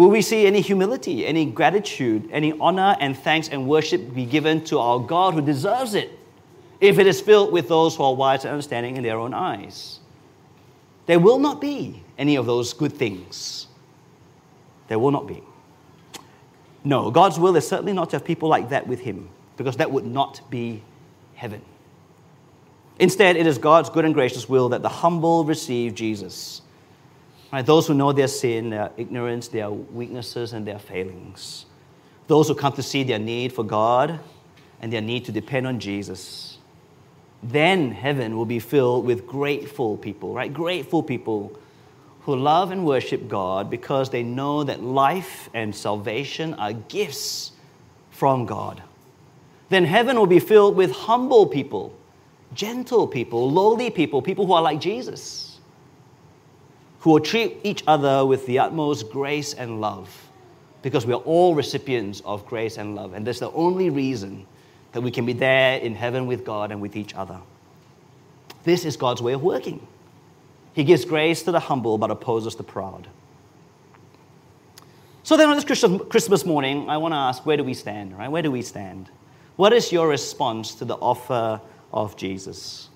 Will 0.00 0.08
we 0.08 0.22
see 0.22 0.46
any 0.46 0.62
humility, 0.62 1.26
any 1.26 1.44
gratitude, 1.44 2.30
any 2.32 2.58
honor 2.58 2.96
and 3.00 3.14
thanks 3.14 3.50
and 3.50 3.68
worship 3.68 4.14
be 4.14 4.24
given 4.24 4.64
to 4.64 4.78
our 4.78 4.98
God 4.98 5.34
who 5.34 5.42
deserves 5.42 5.92
it 5.92 6.18
if 6.80 6.98
it 6.98 7.06
is 7.06 7.20
filled 7.20 7.52
with 7.52 7.68
those 7.68 7.96
who 7.96 8.04
are 8.04 8.14
wise 8.14 8.46
and 8.46 8.52
understanding 8.52 8.96
in 8.96 9.02
their 9.02 9.18
own 9.18 9.34
eyes? 9.34 10.00
There 11.04 11.18
will 11.18 11.38
not 11.38 11.60
be 11.60 12.02
any 12.16 12.36
of 12.36 12.46
those 12.46 12.72
good 12.72 12.94
things. 12.94 13.66
There 14.88 14.98
will 14.98 15.10
not 15.10 15.26
be. 15.26 15.42
No, 16.82 17.10
God's 17.10 17.38
will 17.38 17.54
is 17.56 17.68
certainly 17.68 17.92
not 17.92 18.08
to 18.08 18.16
have 18.16 18.24
people 18.24 18.48
like 18.48 18.70
that 18.70 18.86
with 18.86 19.00
Him, 19.00 19.28
because 19.58 19.76
that 19.76 19.90
would 19.90 20.06
not 20.06 20.40
be 20.48 20.82
heaven. 21.34 21.60
Instead, 22.98 23.36
it 23.36 23.46
is 23.46 23.58
God's 23.58 23.90
good 23.90 24.06
and 24.06 24.14
gracious 24.14 24.48
will 24.48 24.70
that 24.70 24.80
the 24.80 24.88
humble 24.88 25.44
receive 25.44 25.94
Jesus. 25.94 26.62
Right, 27.52 27.66
those 27.66 27.88
who 27.88 27.94
know 27.94 28.12
their 28.12 28.28
sin, 28.28 28.70
their 28.70 28.92
ignorance, 28.96 29.48
their 29.48 29.70
weaknesses, 29.70 30.52
and 30.52 30.66
their 30.66 30.78
failings. 30.78 31.66
Those 32.28 32.46
who 32.46 32.54
come 32.54 32.72
to 32.74 32.82
see 32.82 33.02
their 33.02 33.18
need 33.18 33.52
for 33.52 33.64
God 33.64 34.20
and 34.80 34.92
their 34.92 35.00
need 35.00 35.24
to 35.24 35.32
depend 35.32 35.66
on 35.66 35.80
Jesus. 35.80 36.58
Then 37.42 37.90
heaven 37.90 38.36
will 38.36 38.44
be 38.44 38.60
filled 38.60 39.04
with 39.04 39.26
grateful 39.26 39.96
people, 39.96 40.32
right? 40.32 40.52
Grateful 40.52 41.02
people 41.02 41.58
who 42.20 42.36
love 42.36 42.70
and 42.70 42.84
worship 42.86 43.26
God 43.28 43.68
because 43.68 44.10
they 44.10 44.22
know 44.22 44.62
that 44.62 44.82
life 44.82 45.48
and 45.52 45.74
salvation 45.74 46.54
are 46.54 46.72
gifts 46.72 47.52
from 48.10 48.46
God. 48.46 48.82
Then 49.70 49.84
heaven 49.84 50.16
will 50.16 50.26
be 50.26 50.38
filled 50.38 50.76
with 50.76 50.92
humble 50.92 51.46
people, 51.46 51.96
gentle 52.54 53.08
people, 53.08 53.50
lowly 53.50 53.90
people, 53.90 54.20
people 54.22 54.46
who 54.46 54.52
are 54.52 54.62
like 54.62 54.80
Jesus, 54.80 55.49
who 57.00 57.10
will 57.10 57.20
treat 57.20 57.58
each 57.62 57.82
other 57.86 58.24
with 58.24 58.46
the 58.46 58.58
utmost 58.58 59.10
grace 59.10 59.54
and 59.54 59.80
love 59.80 60.28
because 60.82 61.06
we 61.06 61.12
are 61.12 61.20
all 61.22 61.54
recipients 61.54 62.20
of 62.24 62.46
grace 62.46 62.76
and 62.78 62.94
love. 62.94 63.14
And 63.14 63.26
that's 63.26 63.40
the 63.40 63.50
only 63.52 63.90
reason 63.90 64.46
that 64.92 65.00
we 65.00 65.10
can 65.10 65.24
be 65.24 65.32
there 65.32 65.78
in 65.78 65.94
heaven 65.94 66.26
with 66.26 66.44
God 66.44 66.70
and 66.70 66.80
with 66.80 66.96
each 66.96 67.14
other. 67.14 67.38
This 68.64 68.84
is 68.84 68.96
God's 68.96 69.22
way 69.22 69.32
of 69.32 69.42
working. 69.42 69.86
He 70.74 70.84
gives 70.84 71.04
grace 71.06 71.42
to 71.44 71.52
the 71.52 71.60
humble 71.60 71.96
but 71.96 72.10
opposes 72.10 72.54
the 72.54 72.62
proud. 72.62 73.08
So 75.22 75.38
then 75.38 75.48
on 75.48 75.56
this 75.56 75.64
Christmas 75.64 76.44
morning, 76.44 76.90
I 76.90 76.98
want 76.98 77.12
to 77.12 77.16
ask, 77.16 77.46
where 77.46 77.56
do 77.56 77.64
we 77.64 77.72
stand, 77.74 78.16
right? 78.18 78.28
Where 78.28 78.42
do 78.42 78.50
we 78.50 78.62
stand? 78.62 79.08
What 79.56 79.72
is 79.72 79.90
your 79.90 80.06
response 80.06 80.74
to 80.76 80.84
the 80.84 80.96
offer 80.96 81.62
of 81.94 82.16
Jesus? 82.16 82.89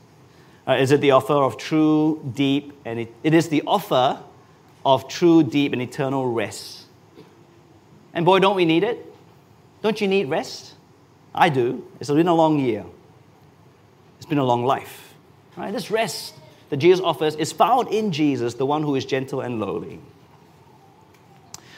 Uh, 0.67 0.73
is 0.75 0.91
it 0.91 1.01
the 1.01 1.11
offer 1.11 1.35
of 1.35 1.59
true, 1.59 2.21
deep, 2.35 2.73
and 2.85 3.01
it, 3.01 3.15
it 3.23 3.35
is 3.35 3.49
the 3.49 3.63
offer 3.67 4.23
of 4.85 5.09
true, 5.09 5.43
deep, 5.43 5.73
and 5.73 5.81
eternal 5.81 6.31
rest. 6.31 6.85
And 8.13 8.25
boy, 8.25 8.39
don't 8.39 8.57
we 8.57 8.65
need 8.65 8.85
it? 8.85 9.13
Don't 9.83 10.01
you 10.01 10.09
need 10.09 10.29
rest? 10.29 10.75
I 11.35 11.49
do. 11.49 11.87
It's 12.01 12.11
been 12.11 12.29
a 12.29 12.35
long 12.35 12.59
year. 12.59 12.85
It's 14.19 14.27
been 14.27 14.39
a 14.39 14.45
long 14.45 14.65
life. 14.65 15.15
Right? 15.57 15.73
This 15.73 15.91
rest 15.91 16.35
that 16.71 16.77
Jesus 16.77 17.01
offers 17.05 17.35
is 17.37 17.53
found 17.53 17.89
in 17.89 18.13
Jesus, 18.13 18.55
the 18.55 18.67
one 18.67 18.83
who 18.83 18.95
is 18.95 19.05
gentle 19.05 19.41
and 19.41 19.61
lowly. 19.61 20.01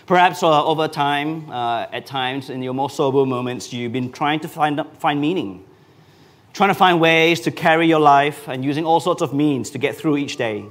Perhaps 0.07 0.43
uh, 0.43 0.65
over 0.65 0.87
time, 0.87 1.51
uh, 1.51 1.87
at 1.93 2.07
times 2.07 2.51
in 2.51 2.63
your 2.63 2.75
more 2.75 2.91
sober 2.91 3.27
moments, 3.27 3.73
you've 3.73 3.93
been 3.93 4.13
trying 4.13 4.41
to 4.41 4.49
find, 4.49 4.81
find 4.99 5.21
meaning, 5.21 5.65
trying 6.57 6.71
to 6.71 6.75
find 6.75 6.99
ways 6.99 7.41
to 7.41 7.51
carry 7.51 7.87
your 7.87 8.01
life 8.01 8.49
and 8.49 8.65
using 8.65 8.87
all 8.87 8.99
sorts 8.99 9.21
of 9.21 9.35
means 9.35 9.69
to 9.69 9.77
get 9.77 9.95
through 9.95 10.17
each 10.17 10.39
day. 10.39 10.65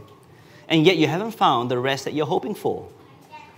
And 0.68 0.84
yet 0.84 0.98
you 0.98 1.06
haven't 1.06 1.34
found 1.34 1.70
the 1.70 1.78
rest 1.78 2.06
that 2.06 2.16
you're 2.16 2.26
hoping 2.26 2.56
for. 2.56 2.90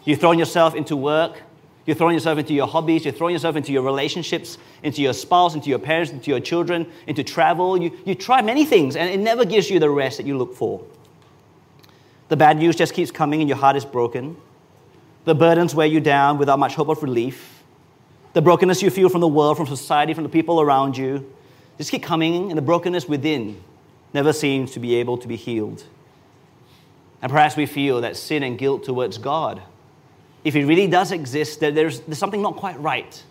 You've 0.04 0.20
thrown 0.20 0.38
yourself 0.38 0.76
into 0.76 0.98
work, 0.98 1.42
you're 1.86 1.96
throwing 1.96 2.16
yourself 2.16 2.38
into 2.38 2.54
your 2.54 2.68
hobbies, 2.68 3.06
you're 3.06 3.14
throwing 3.14 3.32
yourself 3.32 3.56
into 3.56 3.72
your 3.72 3.82
relationships, 3.82 4.58
into 4.84 5.02
your 5.02 5.14
spouse, 5.14 5.56
into 5.56 5.70
your 5.70 5.80
parents, 5.80 6.12
into 6.12 6.30
your 6.30 6.42
children, 6.42 6.92
into 7.08 7.24
travel. 7.24 7.82
You, 7.82 7.98
you 8.04 8.14
try 8.14 8.42
many 8.42 8.66
things, 8.66 8.98
and 8.98 9.10
it 9.10 9.22
never 9.22 9.46
gives 9.46 9.70
you 9.70 9.80
the 9.80 9.90
rest 9.90 10.18
that 10.18 10.26
you 10.26 10.38
look 10.38 10.54
for. 10.54 10.84
The 12.28 12.36
bad 12.36 12.58
news 12.58 12.76
just 12.76 12.94
keeps 12.94 13.10
coming, 13.10 13.40
and 13.40 13.48
your 13.48 13.58
heart 13.58 13.78
is 13.78 13.86
broken. 13.86 14.36
The 15.24 15.34
burdens 15.34 15.74
weigh 15.74 15.88
you 15.88 16.02
down 16.02 16.40
without 16.40 16.60
much 16.60 16.76
hope 16.76 16.90
of 16.90 17.02
relief. 17.02 17.64
The 18.34 18.42
brokenness 18.42 18.82
you 18.82 18.90
feel 18.90 19.08
from 19.08 19.22
the 19.22 19.30
world, 19.30 19.56
from 19.56 19.68
society, 19.68 20.14
from 20.14 20.24
the 20.24 20.30
people 20.30 20.60
around 20.60 20.98
you, 20.98 21.26
just 21.78 21.92
keep 21.92 22.04
coming, 22.04 22.50
and 22.50 22.58
the 22.58 22.62
brokenness 22.62 23.08
within 23.08 23.62
never 24.14 24.34
seems 24.34 24.72
to 24.72 24.80
be 24.80 24.96
able 24.96 25.18
to 25.18 25.28
be 25.28 25.36
healed. 25.36 25.84
And 27.22 27.32
perhaps 27.32 27.56
we 27.56 27.66
feel 27.66 28.02
that 28.02 28.16
sin 28.16 28.44
and 28.44 28.58
guilt 28.58 28.84
towards 28.84 29.18
God, 29.18 29.62
if 30.44 30.56
it 30.56 30.66
really 30.66 30.88
does 30.88 31.12
exist, 31.12 31.60
that 31.60 31.76
there's, 31.76 32.00
there's 32.02 32.18
something 32.18 32.42
not 32.42 32.56
quite 32.56 32.80
right, 32.80 33.24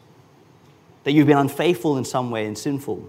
that 1.05 1.13
you've 1.13 1.27
been 1.27 1.39
unfaithful 1.39 1.97
in 1.97 2.05
some 2.05 2.31
way 2.31 2.47
and 2.47 2.57
sinful. 2.59 3.09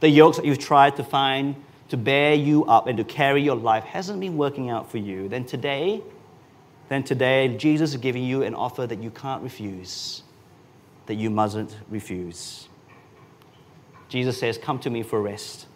The 0.00 0.08
yokes 0.08 0.36
that 0.38 0.46
you've 0.46 0.58
tried 0.58 0.96
to 0.96 1.04
find 1.04 1.56
to 1.90 1.96
bear 1.96 2.34
you 2.34 2.64
up 2.66 2.86
and 2.86 2.96
to 2.98 3.04
carry 3.04 3.42
your 3.42 3.56
life 3.56 3.84
hasn't 3.84 4.20
been 4.20 4.36
working 4.36 4.70
out 4.70 4.90
for 4.90 4.98
you, 4.98 5.28
then 5.28 5.44
today, 5.44 6.00
then 6.88 7.02
today, 7.02 7.56
Jesus 7.56 7.90
is 7.90 7.96
giving 7.96 8.24
you 8.24 8.42
an 8.42 8.54
offer 8.54 8.86
that 8.86 9.02
you 9.02 9.10
can't 9.10 9.42
refuse, 9.42 10.22
that 11.06 11.16
you 11.16 11.30
mustn't 11.30 11.76
refuse. 11.88 12.69
Jesus 14.10 14.38
says, 14.38 14.58
Come 14.58 14.78
to 14.80 14.90
me 14.90 15.02
for 15.02 15.22
rest. 15.22 15.66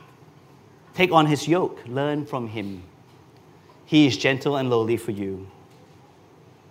Take 0.95 1.13
on 1.13 1.27
his 1.27 1.49
yoke, 1.49 1.81
learn 1.87 2.27
from 2.27 2.49
him. 2.49 2.83
He 3.87 4.07
is 4.07 4.17
gentle 4.17 4.57
and 4.57 4.69
lowly 4.69 4.97
for 4.97 5.13
you. 5.13 5.47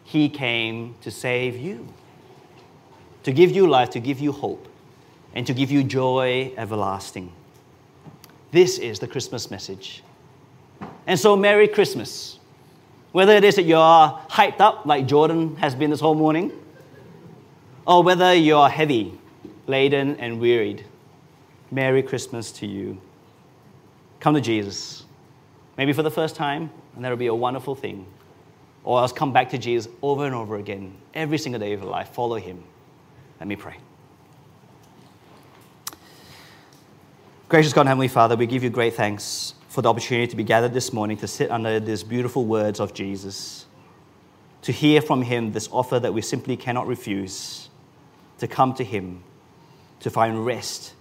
He 0.03 0.29
came 0.29 0.95
to 1.01 1.09
save 1.09 1.57
you, 1.57 1.87
to 3.23 3.31
give 3.31 3.51
you 3.51 3.67
life, 3.67 3.89
to 3.91 3.99
give 3.99 4.19
you 4.19 4.31
hope, 4.33 4.67
and 5.33 5.47
to 5.47 5.53
give 5.53 5.71
you 5.71 5.83
joy 5.83 6.53
everlasting. 6.57 7.31
This 8.51 8.77
is 8.77 8.99
the 8.99 9.07
Christmas 9.07 9.49
message. 9.49 10.03
And 11.07 11.19
so, 11.19 11.35
Merry 11.35 11.67
Christmas. 11.67 12.39
Whether 13.13 13.33
it 13.33 13.43
is 13.43 13.55
that 13.55 13.63
you're 13.63 13.77
hyped 13.77 14.59
up 14.59 14.85
like 14.85 15.05
Jordan 15.05 15.55
has 15.57 15.75
been 15.75 15.91
this 15.91 15.99
whole 15.99 16.15
morning, 16.15 16.51
or 17.87 18.03
whether 18.03 18.33
you're 18.33 18.69
heavy, 18.69 19.17
laden, 19.67 20.17
and 20.17 20.39
wearied, 20.39 20.83
Merry 21.73 22.03
Christmas 22.03 22.51
to 22.51 22.67
you. 22.67 23.01
Come 24.19 24.35
to 24.35 24.41
Jesus. 24.41 25.05
Maybe 25.75 25.91
for 25.91 26.03
the 26.03 26.11
first 26.11 26.35
time, 26.35 26.69
and 26.95 27.03
that'll 27.03 27.17
be 27.17 27.27
a 27.27 27.33
wonderful 27.33 27.73
thing. 27.73 28.05
Or 28.83 28.99
else 28.99 29.11
come 29.11 29.33
back 29.33 29.49
to 29.49 29.57
Jesus 29.57 29.91
over 30.03 30.25
and 30.25 30.35
over 30.35 30.57
again, 30.57 30.95
every 31.15 31.39
single 31.39 31.59
day 31.59 31.73
of 31.73 31.81
your 31.81 31.89
life. 31.89 32.09
Follow 32.09 32.35
him. 32.35 32.63
Let 33.39 33.47
me 33.47 33.55
pray. 33.55 33.77
Gracious 37.49 37.73
God 37.73 37.87
Heavenly 37.87 38.07
Father, 38.07 38.35
we 38.35 38.45
give 38.45 38.63
you 38.63 38.69
great 38.69 38.93
thanks 38.93 39.55
for 39.67 39.81
the 39.81 39.89
opportunity 39.89 40.27
to 40.27 40.35
be 40.35 40.43
gathered 40.43 40.73
this 40.73 40.93
morning 40.93 41.17
to 41.17 41.27
sit 41.27 41.49
under 41.49 41.79
these 41.79 42.03
beautiful 42.03 42.45
words 42.45 42.79
of 42.79 42.93
Jesus, 42.93 43.65
to 44.61 44.71
hear 44.71 45.01
from 45.01 45.23
him 45.23 45.51
this 45.53 45.67
offer 45.71 45.99
that 45.99 46.13
we 46.13 46.21
simply 46.21 46.55
cannot 46.55 46.85
refuse, 46.85 47.69
to 48.37 48.47
come 48.47 48.75
to 48.75 48.83
him, 48.83 49.23
to 50.01 50.11
find 50.11 50.45
rest 50.45 50.93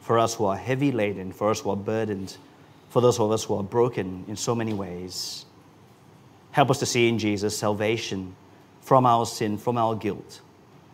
for 0.00 0.18
us 0.18 0.34
who 0.34 0.46
are 0.46 0.56
heavy 0.56 0.92
laden, 0.92 1.32
for 1.32 1.50
us 1.50 1.60
who 1.60 1.70
are 1.70 1.76
burdened, 1.76 2.36
for 2.88 3.00
those 3.00 3.20
of 3.20 3.30
us 3.30 3.44
who 3.44 3.54
are 3.54 3.62
broken 3.62 4.24
in 4.28 4.36
so 4.36 4.54
many 4.54 4.72
ways. 4.72 5.44
Help 6.50 6.70
us 6.70 6.78
to 6.80 6.86
see 6.86 7.08
in 7.08 7.18
Jesus 7.18 7.56
salvation 7.56 8.34
from 8.80 9.06
our 9.06 9.24
sin, 9.26 9.56
from 9.56 9.78
our 9.78 9.94
guilt, 9.94 10.40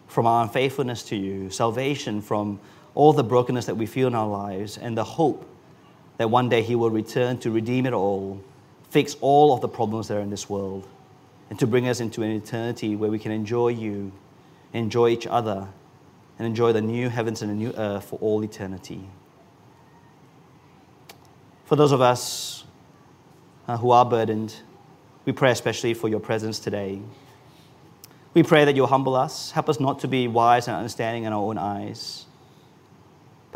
from 0.07 0.27
our 0.27 0.43
unfaithfulness 0.43 1.03
to 1.05 1.17
you, 1.17 1.51
salvation 1.51 2.21
from 2.21 2.61
all 2.95 3.13
the 3.13 3.25
brokenness 3.25 3.67
that 3.67 3.77
we 3.77 3.87
feel 3.87 4.07
in 4.07 4.15
our 4.15 4.29
lives, 4.29 4.77
and 4.77 4.97
the 4.97 5.05
hope 5.05 5.49
that 6.19 6.31
one 6.31 6.49
day 6.49 6.63
He 6.63 6.75
will 6.75 6.91
return 6.91 7.39
to 7.39 7.51
redeem 7.51 7.87
it 7.87 7.93
all, 7.93 8.43
fix 8.91 9.17
all 9.21 9.55
of 9.55 9.61
the 9.61 9.69
problems 9.69 10.09
that 10.09 10.17
are 10.17 10.21
in 10.21 10.31
this 10.31 10.49
world, 10.49 10.87
and 11.51 11.59
to 11.59 11.67
bring 11.67 11.89
us 11.89 12.01
into 12.01 12.23
an 12.23 12.31
eternity 12.31 12.97
where 12.97 13.11
we 13.11 13.19
can 13.19 13.33
enjoy 13.33 13.69
you, 13.69 14.13
enjoy 14.73 15.11
each 15.11 15.27
other, 15.27 15.69
and 16.39 16.47
enjoy 16.47 16.73
the 16.73 16.83
new 16.83 17.09
heavens 17.09 17.43
and 17.43 17.51
the 17.51 17.55
new 17.55 17.73
earth 17.77 18.05
for 18.05 18.19
all 18.21 18.43
eternity. 18.45 19.09
For 21.65 21.77
those 21.77 21.93
of 21.93 22.01
us 22.01 22.65
uh, 23.67 23.77
who 23.77 23.91
are 23.91 24.05
burdened, 24.05 24.55
we 25.25 25.33
pray 25.33 25.51
especially 25.51 25.95
for 25.95 26.09
your 26.09 26.21
presence 26.21 26.59
today. 26.59 27.01
We 28.35 28.43
pray 28.43 28.65
that 28.65 28.77
you'll 28.77 28.87
humble 28.87 29.17
us, 29.17 29.51
help 29.51 29.69
us 29.69 29.81
not 29.81 29.99
to 30.01 30.09
be 30.09 30.29
wise 30.29 30.69
and 30.69 30.77
understanding 30.77 31.25
in 31.25 31.33
our 31.33 31.43
own 31.43 31.59
eyes 31.59 32.27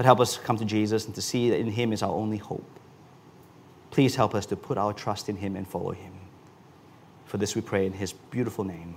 but 0.01 0.07
help 0.07 0.21
us 0.21 0.39
come 0.39 0.57
to 0.57 0.65
Jesus 0.65 1.05
and 1.05 1.15
to 1.15 1.21
see 1.21 1.51
that 1.51 1.59
in 1.59 1.67
Him 1.67 1.93
is 1.93 2.03
our 2.03 2.15
only 2.15 2.39
hope. 2.39 2.81
Please 3.91 4.17
help 4.17 4.35
us 4.35 4.47
to 4.47 4.57
put 4.57 4.79
our 4.79 4.95
trust 4.95 5.29
in 5.29 5.37
Him 5.37 5.57
and 5.57 5.69
follow 5.69 5.91
Him. 5.91 6.15
For 7.27 7.37
this 7.37 7.55
we 7.55 7.61
pray 7.61 7.85
in 7.85 7.93
His 7.93 8.15
beautiful 8.15 8.65
name. 8.65 8.97